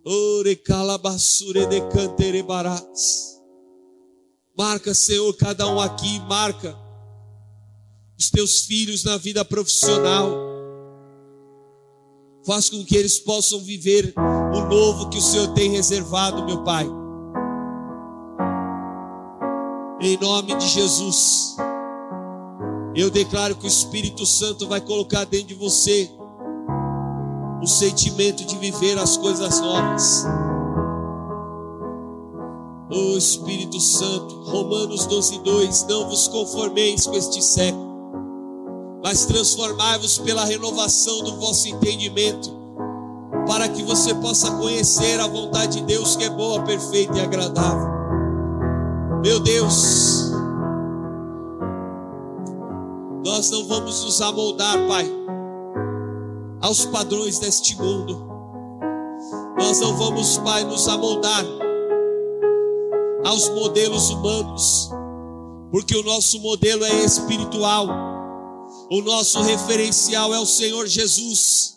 [0.05, 3.41] Ore calabassure de cantere barats.
[4.57, 6.79] Marca, Senhor, cada um aqui, marca
[8.19, 10.54] os teus filhos na vida profissional.
[12.47, 16.87] Faz com que eles possam viver o novo que o Senhor tem reservado, meu Pai.
[20.01, 21.57] Em nome de Jesus.
[22.95, 26.11] Eu declaro que o Espírito Santo vai colocar dentro de você
[27.63, 30.27] o sentimento de viver as coisas novas.
[32.91, 37.94] Oh Espírito Santo, Romanos 12, 2: Não vos conformeis com este século,
[39.05, 42.51] mas transformai-vos pela renovação do vosso entendimento,
[43.47, 47.87] para que você possa conhecer a vontade de Deus que é boa, perfeita e agradável.
[49.23, 50.33] Meu Deus,
[53.27, 55.07] nós não vamos nos amoldar, Pai,
[56.63, 58.27] aos padrões deste mundo.
[59.59, 61.45] Nós não vamos, Pai, nos amoldar
[63.23, 64.91] aos modelos humanos,
[65.71, 68.14] porque o nosso modelo é espiritual,
[68.95, 71.77] o nosso referencial é o Senhor Jesus.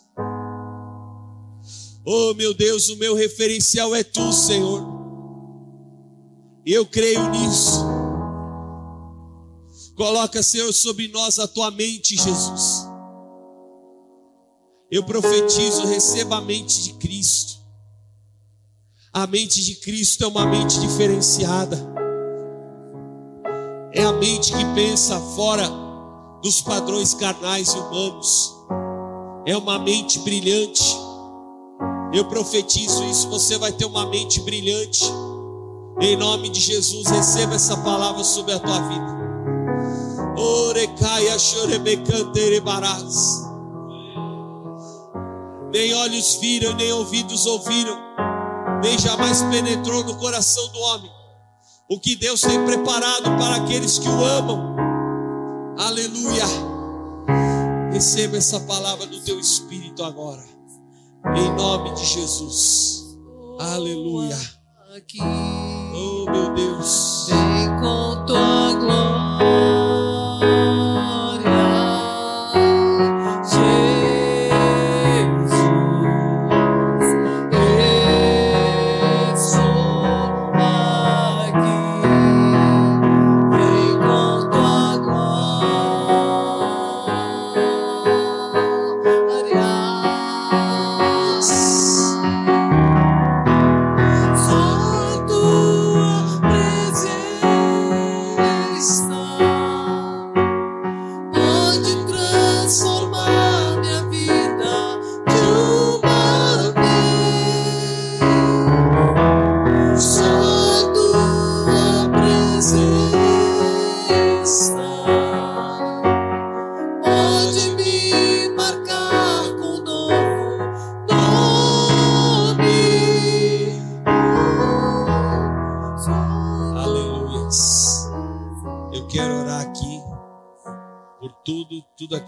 [2.04, 4.86] Oh meu Deus, o meu referencial é tu, Senhor.
[6.64, 7.84] E eu creio nisso.
[9.96, 12.86] Coloca, Senhor, sobre nós a tua mente, Jesus.
[14.88, 17.58] Eu profetizo, receba a mente de Cristo.
[19.12, 21.84] A mente de Cristo é uma mente diferenciada.
[23.92, 25.87] É a mente que pensa fora
[26.42, 28.56] dos padrões carnais e humanos.
[29.46, 30.96] É uma mente brilhante.
[32.12, 35.04] Eu profetizo isso, você vai ter uma mente brilhante.
[36.00, 39.18] Em nome de Jesus, receba essa palavra sobre a tua vida.
[40.36, 43.46] Orecaia chorebecanterebarás.
[45.72, 48.08] Nem olhos viram, nem ouvidos ouviram
[48.82, 51.10] nem jamais penetrou no coração do homem.
[51.88, 54.76] O que Deus tem preparado para aqueles que o amam.
[55.78, 56.44] Aleluia.
[57.92, 60.44] Receba essa palavra do teu espírito agora.
[61.36, 63.16] Em nome de Jesus.
[63.60, 64.36] Aleluia.
[65.20, 67.26] Oh, meu Deus.
[67.28, 69.77] Vem com tua glória.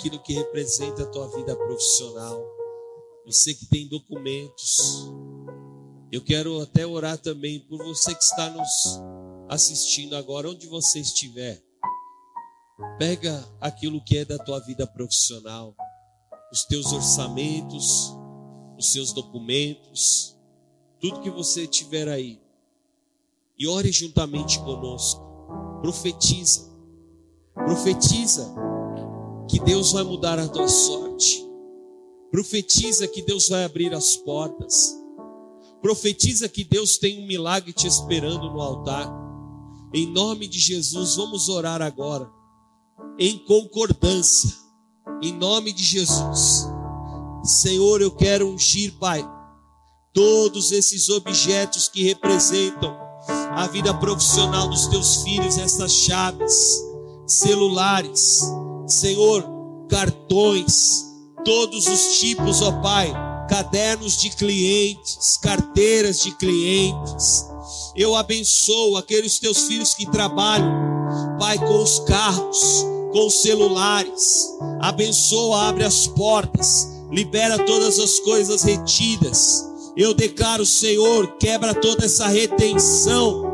[0.08, 2.42] Que representa a tua vida profissional,
[3.26, 5.10] você que tem documentos.
[6.10, 9.00] Eu quero até orar também por você que está nos
[9.48, 11.62] assistindo agora, onde você estiver.
[12.98, 15.74] Pega aquilo que é da tua vida profissional,
[16.50, 18.14] os teus orçamentos,
[18.78, 20.36] os seus documentos,
[20.98, 22.40] tudo que você tiver aí.
[23.58, 25.20] E ore juntamente conosco.
[25.82, 26.70] Profetiza.
[27.54, 28.69] Profetiza
[29.50, 31.44] que Deus vai mudar a tua sorte.
[32.30, 34.96] Profetiza que Deus vai abrir as portas.
[35.82, 39.12] Profetiza que Deus tem um milagre te esperando no altar.
[39.92, 42.30] Em nome de Jesus, vamos orar agora.
[43.18, 44.56] Em concordância.
[45.20, 46.68] Em nome de Jesus.
[47.42, 49.28] Senhor, eu quero ungir, Pai,
[50.14, 52.96] todos esses objetos que representam
[53.50, 56.80] a vida profissional dos teus filhos, essas chaves,
[57.26, 58.42] celulares,
[58.90, 59.44] Senhor,
[59.88, 61.04] cartões,
[61.44, 63.12] todos os tipos, ó Pai,
[63.48, 67.46] cadernos de clientes, carteiras de clientes.
[67.96, 70.72] Eu abençoo aqueles teus filhos que trabalham,
[71.38, 74.48] Pai, com os carros, com os celulares.
[74.80, 79.64] Abençoa, abre as portas, libera todas as coisas retidas.
[79.96, 83.49] Eu declaro, Senhor, quebra toda essa retenção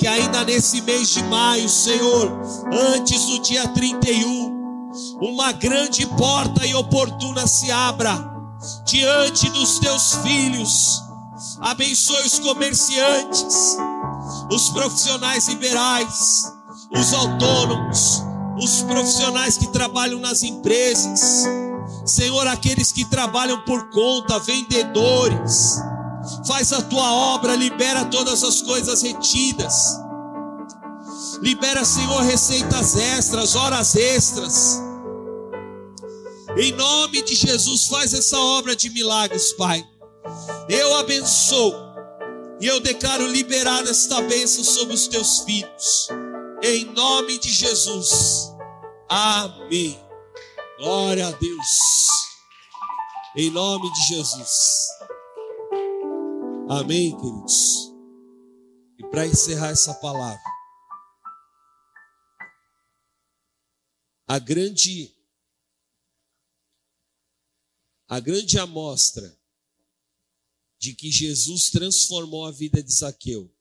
[0.00, 2.32] que ainda nesse mês de maio, Senhor,
[2.94, 4.88] antes do dia 31,
[5.20, 8.18] uma grande porta e oportuna se abra
[8.86, 11.02] diante dos teus filhos.
[11.60, 13.76] Abençoe os comerciantes,
[14.50, 16.50] os profissionais liberais,
[16.96, 18.22] os autônomos,
[18.58, 21.44] os profissionais que trabalham nas empresas.
[22.06, 25.78] Senhor, aqueles que trabalham por conta, vendedores,
[26.46, 29.98] faz a tua obra, libera todas as coisas retidas.
[31.40, 34.80] Libera, Senhor, receitas extras, horas extras.
[36.56, 39.86] Em nome de Jesus, faz essa obra de milagres, Pai.
[40.68, 41.74] Eu abençoo
[42.60, 46.08] e eu declaro liberar esta bênção sobre os teus filhos.
[46.62, 48.52] Em nome de Jesus.
[49.08, 49.98] Amém.
[50.78, 52.08] Glória a Deus.
[53.36, 54.99] Em nome de Jesus.
[56.72, 57.92] Amém, queridos.
[58.96, 60.40] E para encerrar essa palavra,
[64.28, 65.12] a grande
[68.06, 69.36] a grande amostra
[70.78, 73.52] de que Jesus transformou a vida de Zaqueu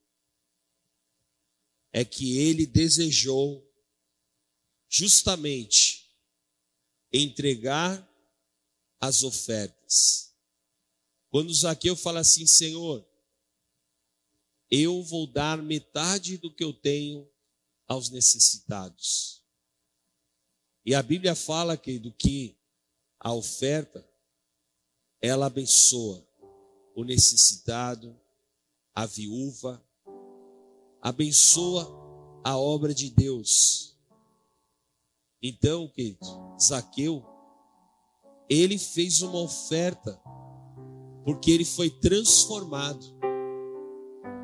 [1.91, 3.67] é que ele desejou
[4.87, 6.15] justamente
[7.11, 8.07] entregar
[9.01, 10.28] as ofertas.
[11.29, 13.05] Quando Zaqueu fala assim, Senhor,
[14.69, 17.27] eu vou dar metade do que eu tenho
[17.87, 19.43] aos necessitados.
[20.85, 22.57] E a Bíblia fala, querido, que
[23.19, 24.07] a oferta,
[25.21, 26.25] ela abençoa
[26.95, 28.19] o necessitado,
[28.95, 29.83] a viúva,
[31.01, 31.87] abençoa
[32.43, 33.95] a obra de Deus.
[35.41, 36.25] Então, querido,
[36.61, 37.23] Zaqueu,
[38.49, 40.21] ele fez uma oferta,
[41.23, 43.05] porque ele foi transformado.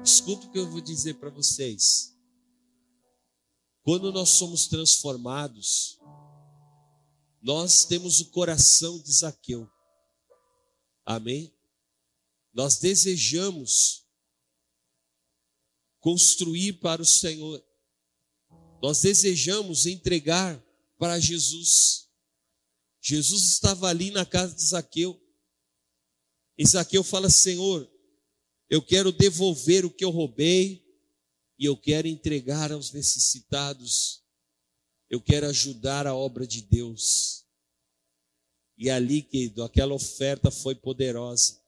[0.04, 2.16] Escuta o que eu vou dizer para vocês.
[3.82, 6.00] Quando nós somos transformados,
[7.42, 9.70] nós temos o coração de Zaqueu.
[11.06, 11.54] Amém?
[12.52, 14.04] Nós desejamos
[16.00, 17.64] construir para o Senhor.
[18.82, 20.64] Nós desejamos entregar
[20.98, 22.10] para Jesus.
[23.02, 25.20] Jesus estava ali na casa de Zaqueu.
[26.58, 27.90] E Zaqueu fala: Senhor,
[28.70, 30.86] eu quero devolver o que eu roubei
[31.58, 34.24] e eu quero entregar aos necessitados.
[35.10, 37.46] Eu quero ajudar a obra de Deus.
[38.78, 41.64] E ali, querido, aquela oferta foi poderosa.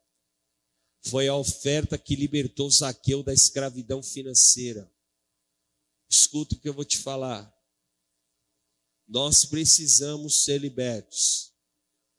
[1.06, 4.92] Foi a oferta que libertou Zaqueu da escravidão financeira.
[6.10, 7.54] Escuta o que eu vou te falar.
[9.08, 11.54] Nós precisamos ser libertos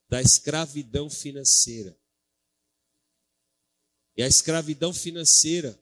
[0.08, 1.98] da escravidão financeira.
[4.18, 5.80] E a escravidão financeira,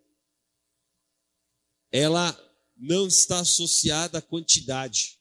[1.91, 2.30] ela
[2.76, 5.18] não está associada à quantidade.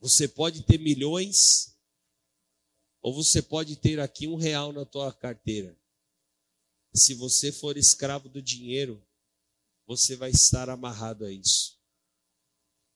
[0.00, 1.78] Você pode ter milhões,
[3.00, 5.78] ou você pode ter aqui um real na tua carteira.
[6.92, 9.00] Se você for escravo do dinheiro,
[9.86, 11.80] você vai estar amarrado a isso.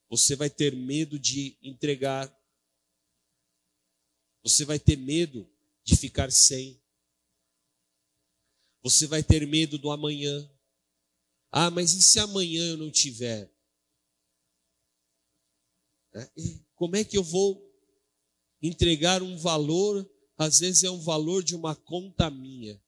[0.08, 2.28] Você vai ter medo de entregar.
[4.42, 5.48] Você vai ter medo
[5.84, 6.79] de ficar sem.
[8.82, 10.50] Você vai ter medo do amanhã.
[11.50, 13.52] Ah, mas e se amanhã eu não tiver?
[16.14, 16.30] É,
[16.74, 17.62] como é que eu vou
[18.62, 20.08] entregar um valor?
[20.36, 22.82] Às vezes é um valor de uma conta minha.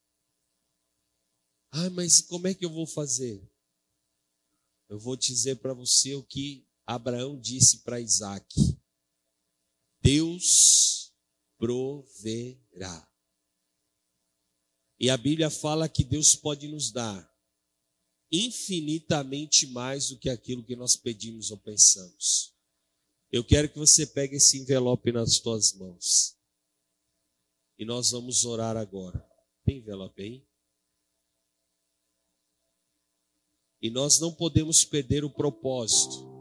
[1.71, 3.47] Ah, mas como é que eu vou fazer?
[4.89, 8.47] Eu vou dizer para você o que Abraão disse para Isaac:
[10.01, 11.13] Deus
[11.59, 13.12] proverá.
[15.03, 17.31] E a Bíblia fala que Deus pode nos dar
[18.31, 22.55] infinitamente mais do que aquilo que nós pedimos ou pensamos.
[23.31, 26.39] Eu quero que você pegue esse envelope nas tuas mãos.
[27.79, 29.23] E nós vamos orar agora.
[29.65, 30.47] Tem envelope aí?
[33.83, 36.33] E nós não podemos perder o propósito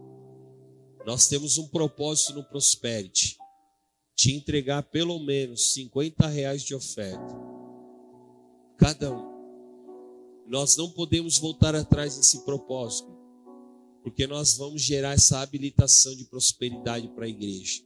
[1.06, 3.38] nós temos um propósito no Prosperity:
[4.16, 7.51] te entregar pelo menos 50 reais de oferta.
[8.82, 9.30] Cada um.
[10.48, 13.16] Nós não podemos voltar atrás desse propósito,
[14.02, 17.84] porque nós vamos gerar essa habilitação de prosperidade para a igreja.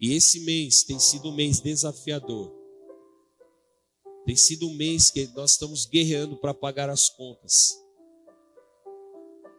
[0.00, 2.54] E esse mês tem sido um mês desafiador.
[4.24, 7.78] Tem sido um mês que nós estamos guerreando para pagar as contas.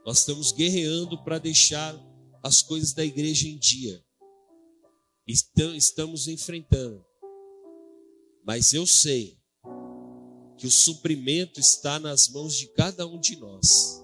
[0.03, 1.95] Nós estamos guerreando para deixar
[2.41, 4.03] as coisas da igreja em dia.
[5.27, 7.05] Estamos enfrentando.
[8.43, 9.36] Mas eu sei
[10.57, 14.03] que o suprimento está nas mãos de cada um de nós.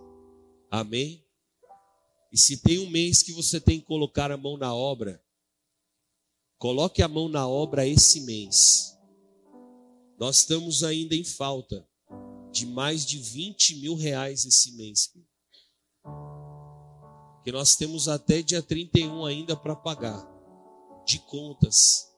[0.70, 1.26] Amém?
[2.32, 5.24] E se tem um mês que você tem que colocar a mão na obra,
[6.58, 8.98] coloque a mão na obra esse mês.
[10.18, 11.88] Nós estamos ainda em falta
[12.52, 15.12] de mais de 20 mil reais esse mês
[17.44, 20.26] que nós temos até dia 31 ainda para pagar
[21.06, 22.10] de contas.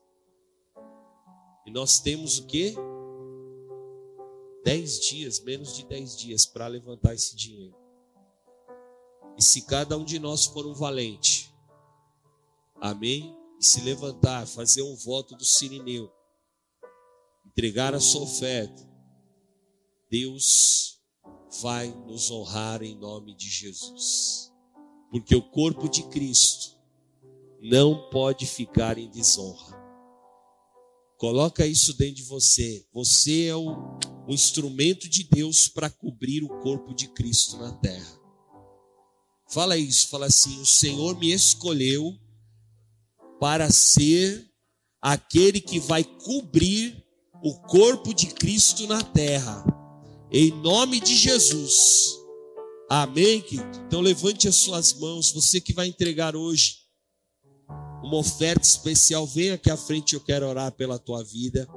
[1.65, 2.75] E nós temos o quê?
[4.65, 7.73] 10 dias, menos de 10 dias para levantar esse dinheiro.
[9.37, 11.53] E se cada um de nós for um valente,
[12.81, 13.33] amém?
[13.57, 16.11] E se levantar, fazer um voto do Sirineu,
[17.45, 18.85] entregar a sua oferta,
[20.09, 20.99] Deus
[21.61, 24.45] vai nos honrar em nome de Jesus
[25.15, 26.75] porque o corpo de Cristo
[27.61, 29.73] não pode ficar em desonra.
[31.17, 32.85] Coloca isso dentro de você.
[32.91, 33.97] Você é o,
[34.27, 38.19] o instrumento de Deus para cobrir o corpo de Cristo na terra.
[39.49, 42.17] Fala isso, fala assim: o Senhor me escolheu
[43.39, 44.49] para ser
[45.01, 47.03] aquele que vai cobrir
[47.43, 49.63] o corpo de Cristo na terra.
[50.31, 52.15] Em nome de Jesus.
[52.89, 53.43] Amém?
[53.87, 56.85] Então levante as suas mãos, você que vai entregar hoje
[58.03, 61.67] uma oferta especial, vem aqui à frente, eu quero orar pela tua vida.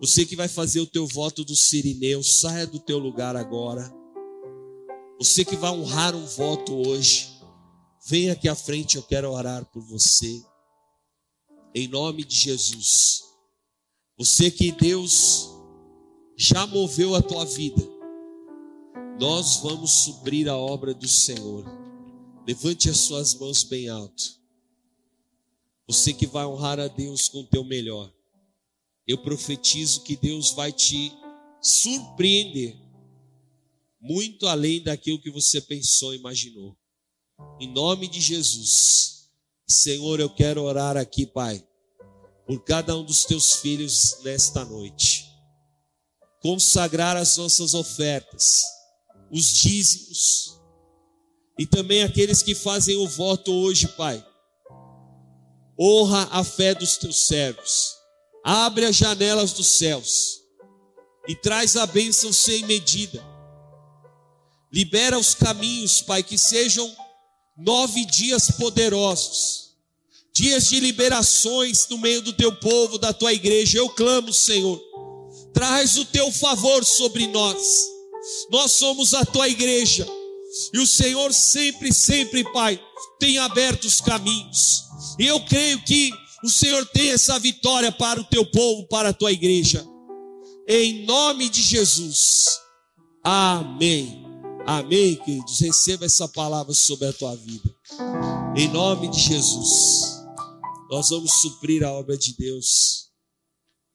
[0.00, 3.90] Você que vai fazer o teu voto do Sirineu, saia do teu lugar agora.
[5.18, 7.40] Você que vai honrar um voto hoje,
[8.06, 10.44] vem aqui à frente, eu quero orar por você.
[11.74, 13.24] Em nome de Jesus.
[14.18, 15.48] Você que Deus
[16.36, 17.82] já moveu a tua vida,
[19.18, 21.64] nós vamos suprir a obra do Senhor.
[22.46, 24.38] Levante as suas mãos bem alto.
[25.88, 28.12] Você que vai honrar a Deus com o teu melhor.
[29.06, 31.12] Eu profetizo que Deus vai te
[31.60, 32.76] surpreender
[34.00, 36.76] muito além daquilo que você pensou e imaginou.
[37.60, 39.30] Em nome de Jesus.
[39.66, 41.64] Senhor, eu quero orar aqui, Pai,
[42.46, 45.26] por cada um dos teus filhos nesta noite.
[46.40, 48.62] Consagrar as nossas ofertas,
[49.30, 50.60] os dízimos,
[51.58, 54.24] e também aqueles que fazem o voto hoje, Pai
[55.78, 57.95] honra a fé dos teus servos,
[58.46, 60.40] abre as janelas dos céus
[61.26, 63.20] e traz a bênção sem medida.
[64.72, 66.94] Libera os caminhos, Pai, que sejam
[67.58, 69.72] nove dias poderosos,
[70.32, 73.78] dias de liberações no meio do teu povo, da tua igreja.
[73.78, 74.80] Eu clamo, Senhor,
[75.52, 77.58] traz o teu favor sobre nós.
[78.48, 80.06] Nós somos a tua igreja.
[80.72, 82.80] E o Senhor sempre, sempre, Pai,
[83.18, 84.84] tem aberto os caminhos.
[85.18, 86.12] E eu creio que
[86.46, 89.84] o Senhor tem essa vitória para o teu povo, para a tua igreja.
[90.68, 92.60] Em nome de Jesus.
[93.22, 94.24] Amém.
[94.64, 95.58] Amém, queridos.
[95.58, 97.68] Receba essa palavra sobre a tua vida.
[98.56, 100.22] Em nome de Jesus.
[100.88, 103.08] Nós vamos suprir a obra de Deus.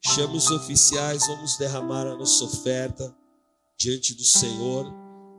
[0.04, 3.16] Chama os oficiais, vamos derramar a nossa oferta
[3.80, 4.92] diante do Senhor.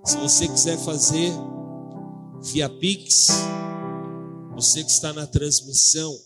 [0.04, 1.30] Se você quiser fazer
[2.42, 3.28] via Pix,
[4.54, 6.18] você que está na transmissão,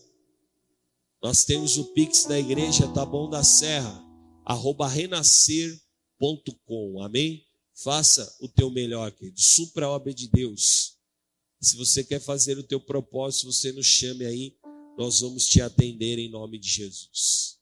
[1.21, 4.03] nós temos o Pix da igreja Tá Bom da Serra,
[4.45, 7.43] arroba renascer.com, amém?
[7.73, 10.95] Faça o teu melhor, querido, supra a obra de Deus.
[11.59, 14.55] Se você quer fazer o teu propósito, você nos chame aí,
[14.97, 17.56] nós vamos te atender em nome de Jesus.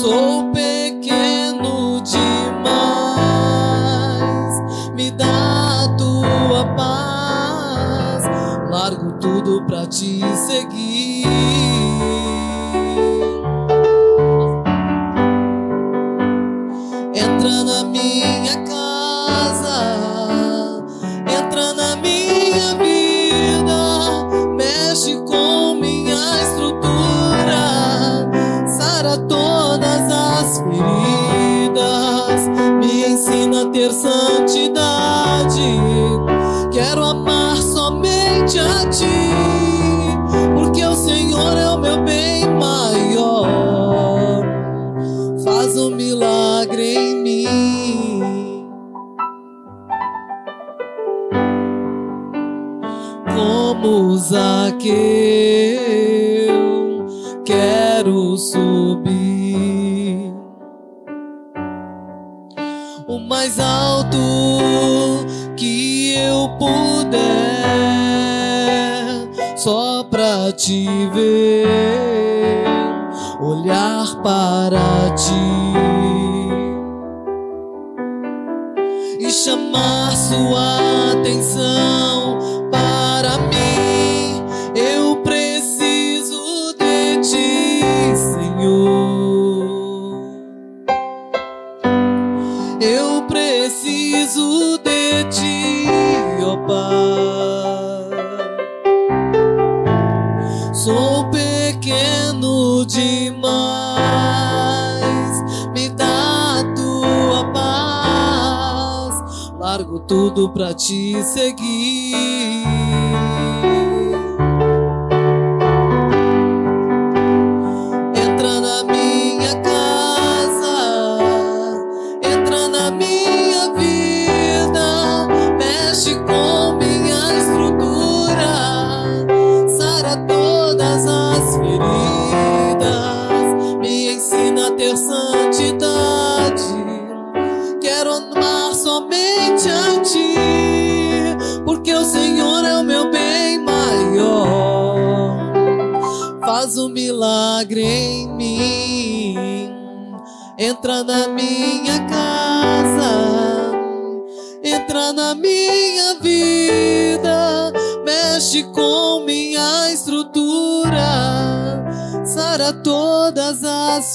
[0.00, 1.21] O mais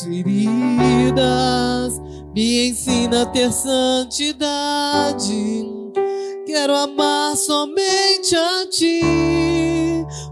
[0.04, 2.00] feridas,
[2.36, 5.18] me ensina a ter santidade.
[6.46, 9.02] Quero amar somente a ti,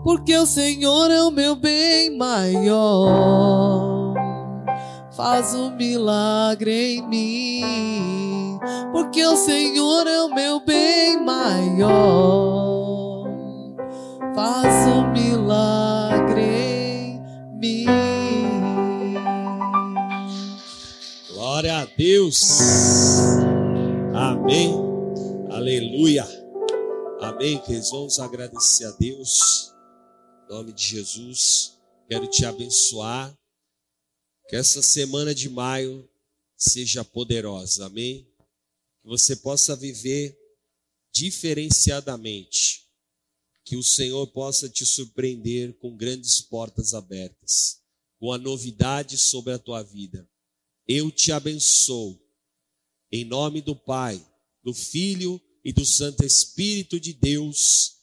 [0.04, 4.14] porque o Senhor é o meu bem maior.
[5.12, 8.60] Faz um milagre em mim,
[8.92, 12.66] porque o Senhor é o meu bem maior.
[14.36, 15.85] Faz um milagre
[21.56, 22.50] Glória a Deus.
[24.14, 24.74] Amém.
[25.50, 26.26] Aleluia.
[27.22, 27.62] Amém.
[27.62, 29.72] Queridos, vamos agradecer a Deus.
[30.44, 31.78] Em nome de Jesus.
[32.10, 33.34] Quero te abençoar.
[34.50, 36.06] Que essa semana de maio
[36.58, 37.86] seja poderosa.
[37.86, 38.28] Amém.
[39.02, 40.38] Que você possa viver
[41.14, 42.86] diferenciadamente.
[43.64, 47.80] Que o Senhor possa te surpreender com grandes portas abertas,
[48.20, 50.28] com a novidade sobre a tua vida.
[50.88, 52.20] Eu te abençoo.
[53.12, 54.24] Em nome do Pai,
[54.64, 57.95] do Filho e do Santo Espírito de Deus.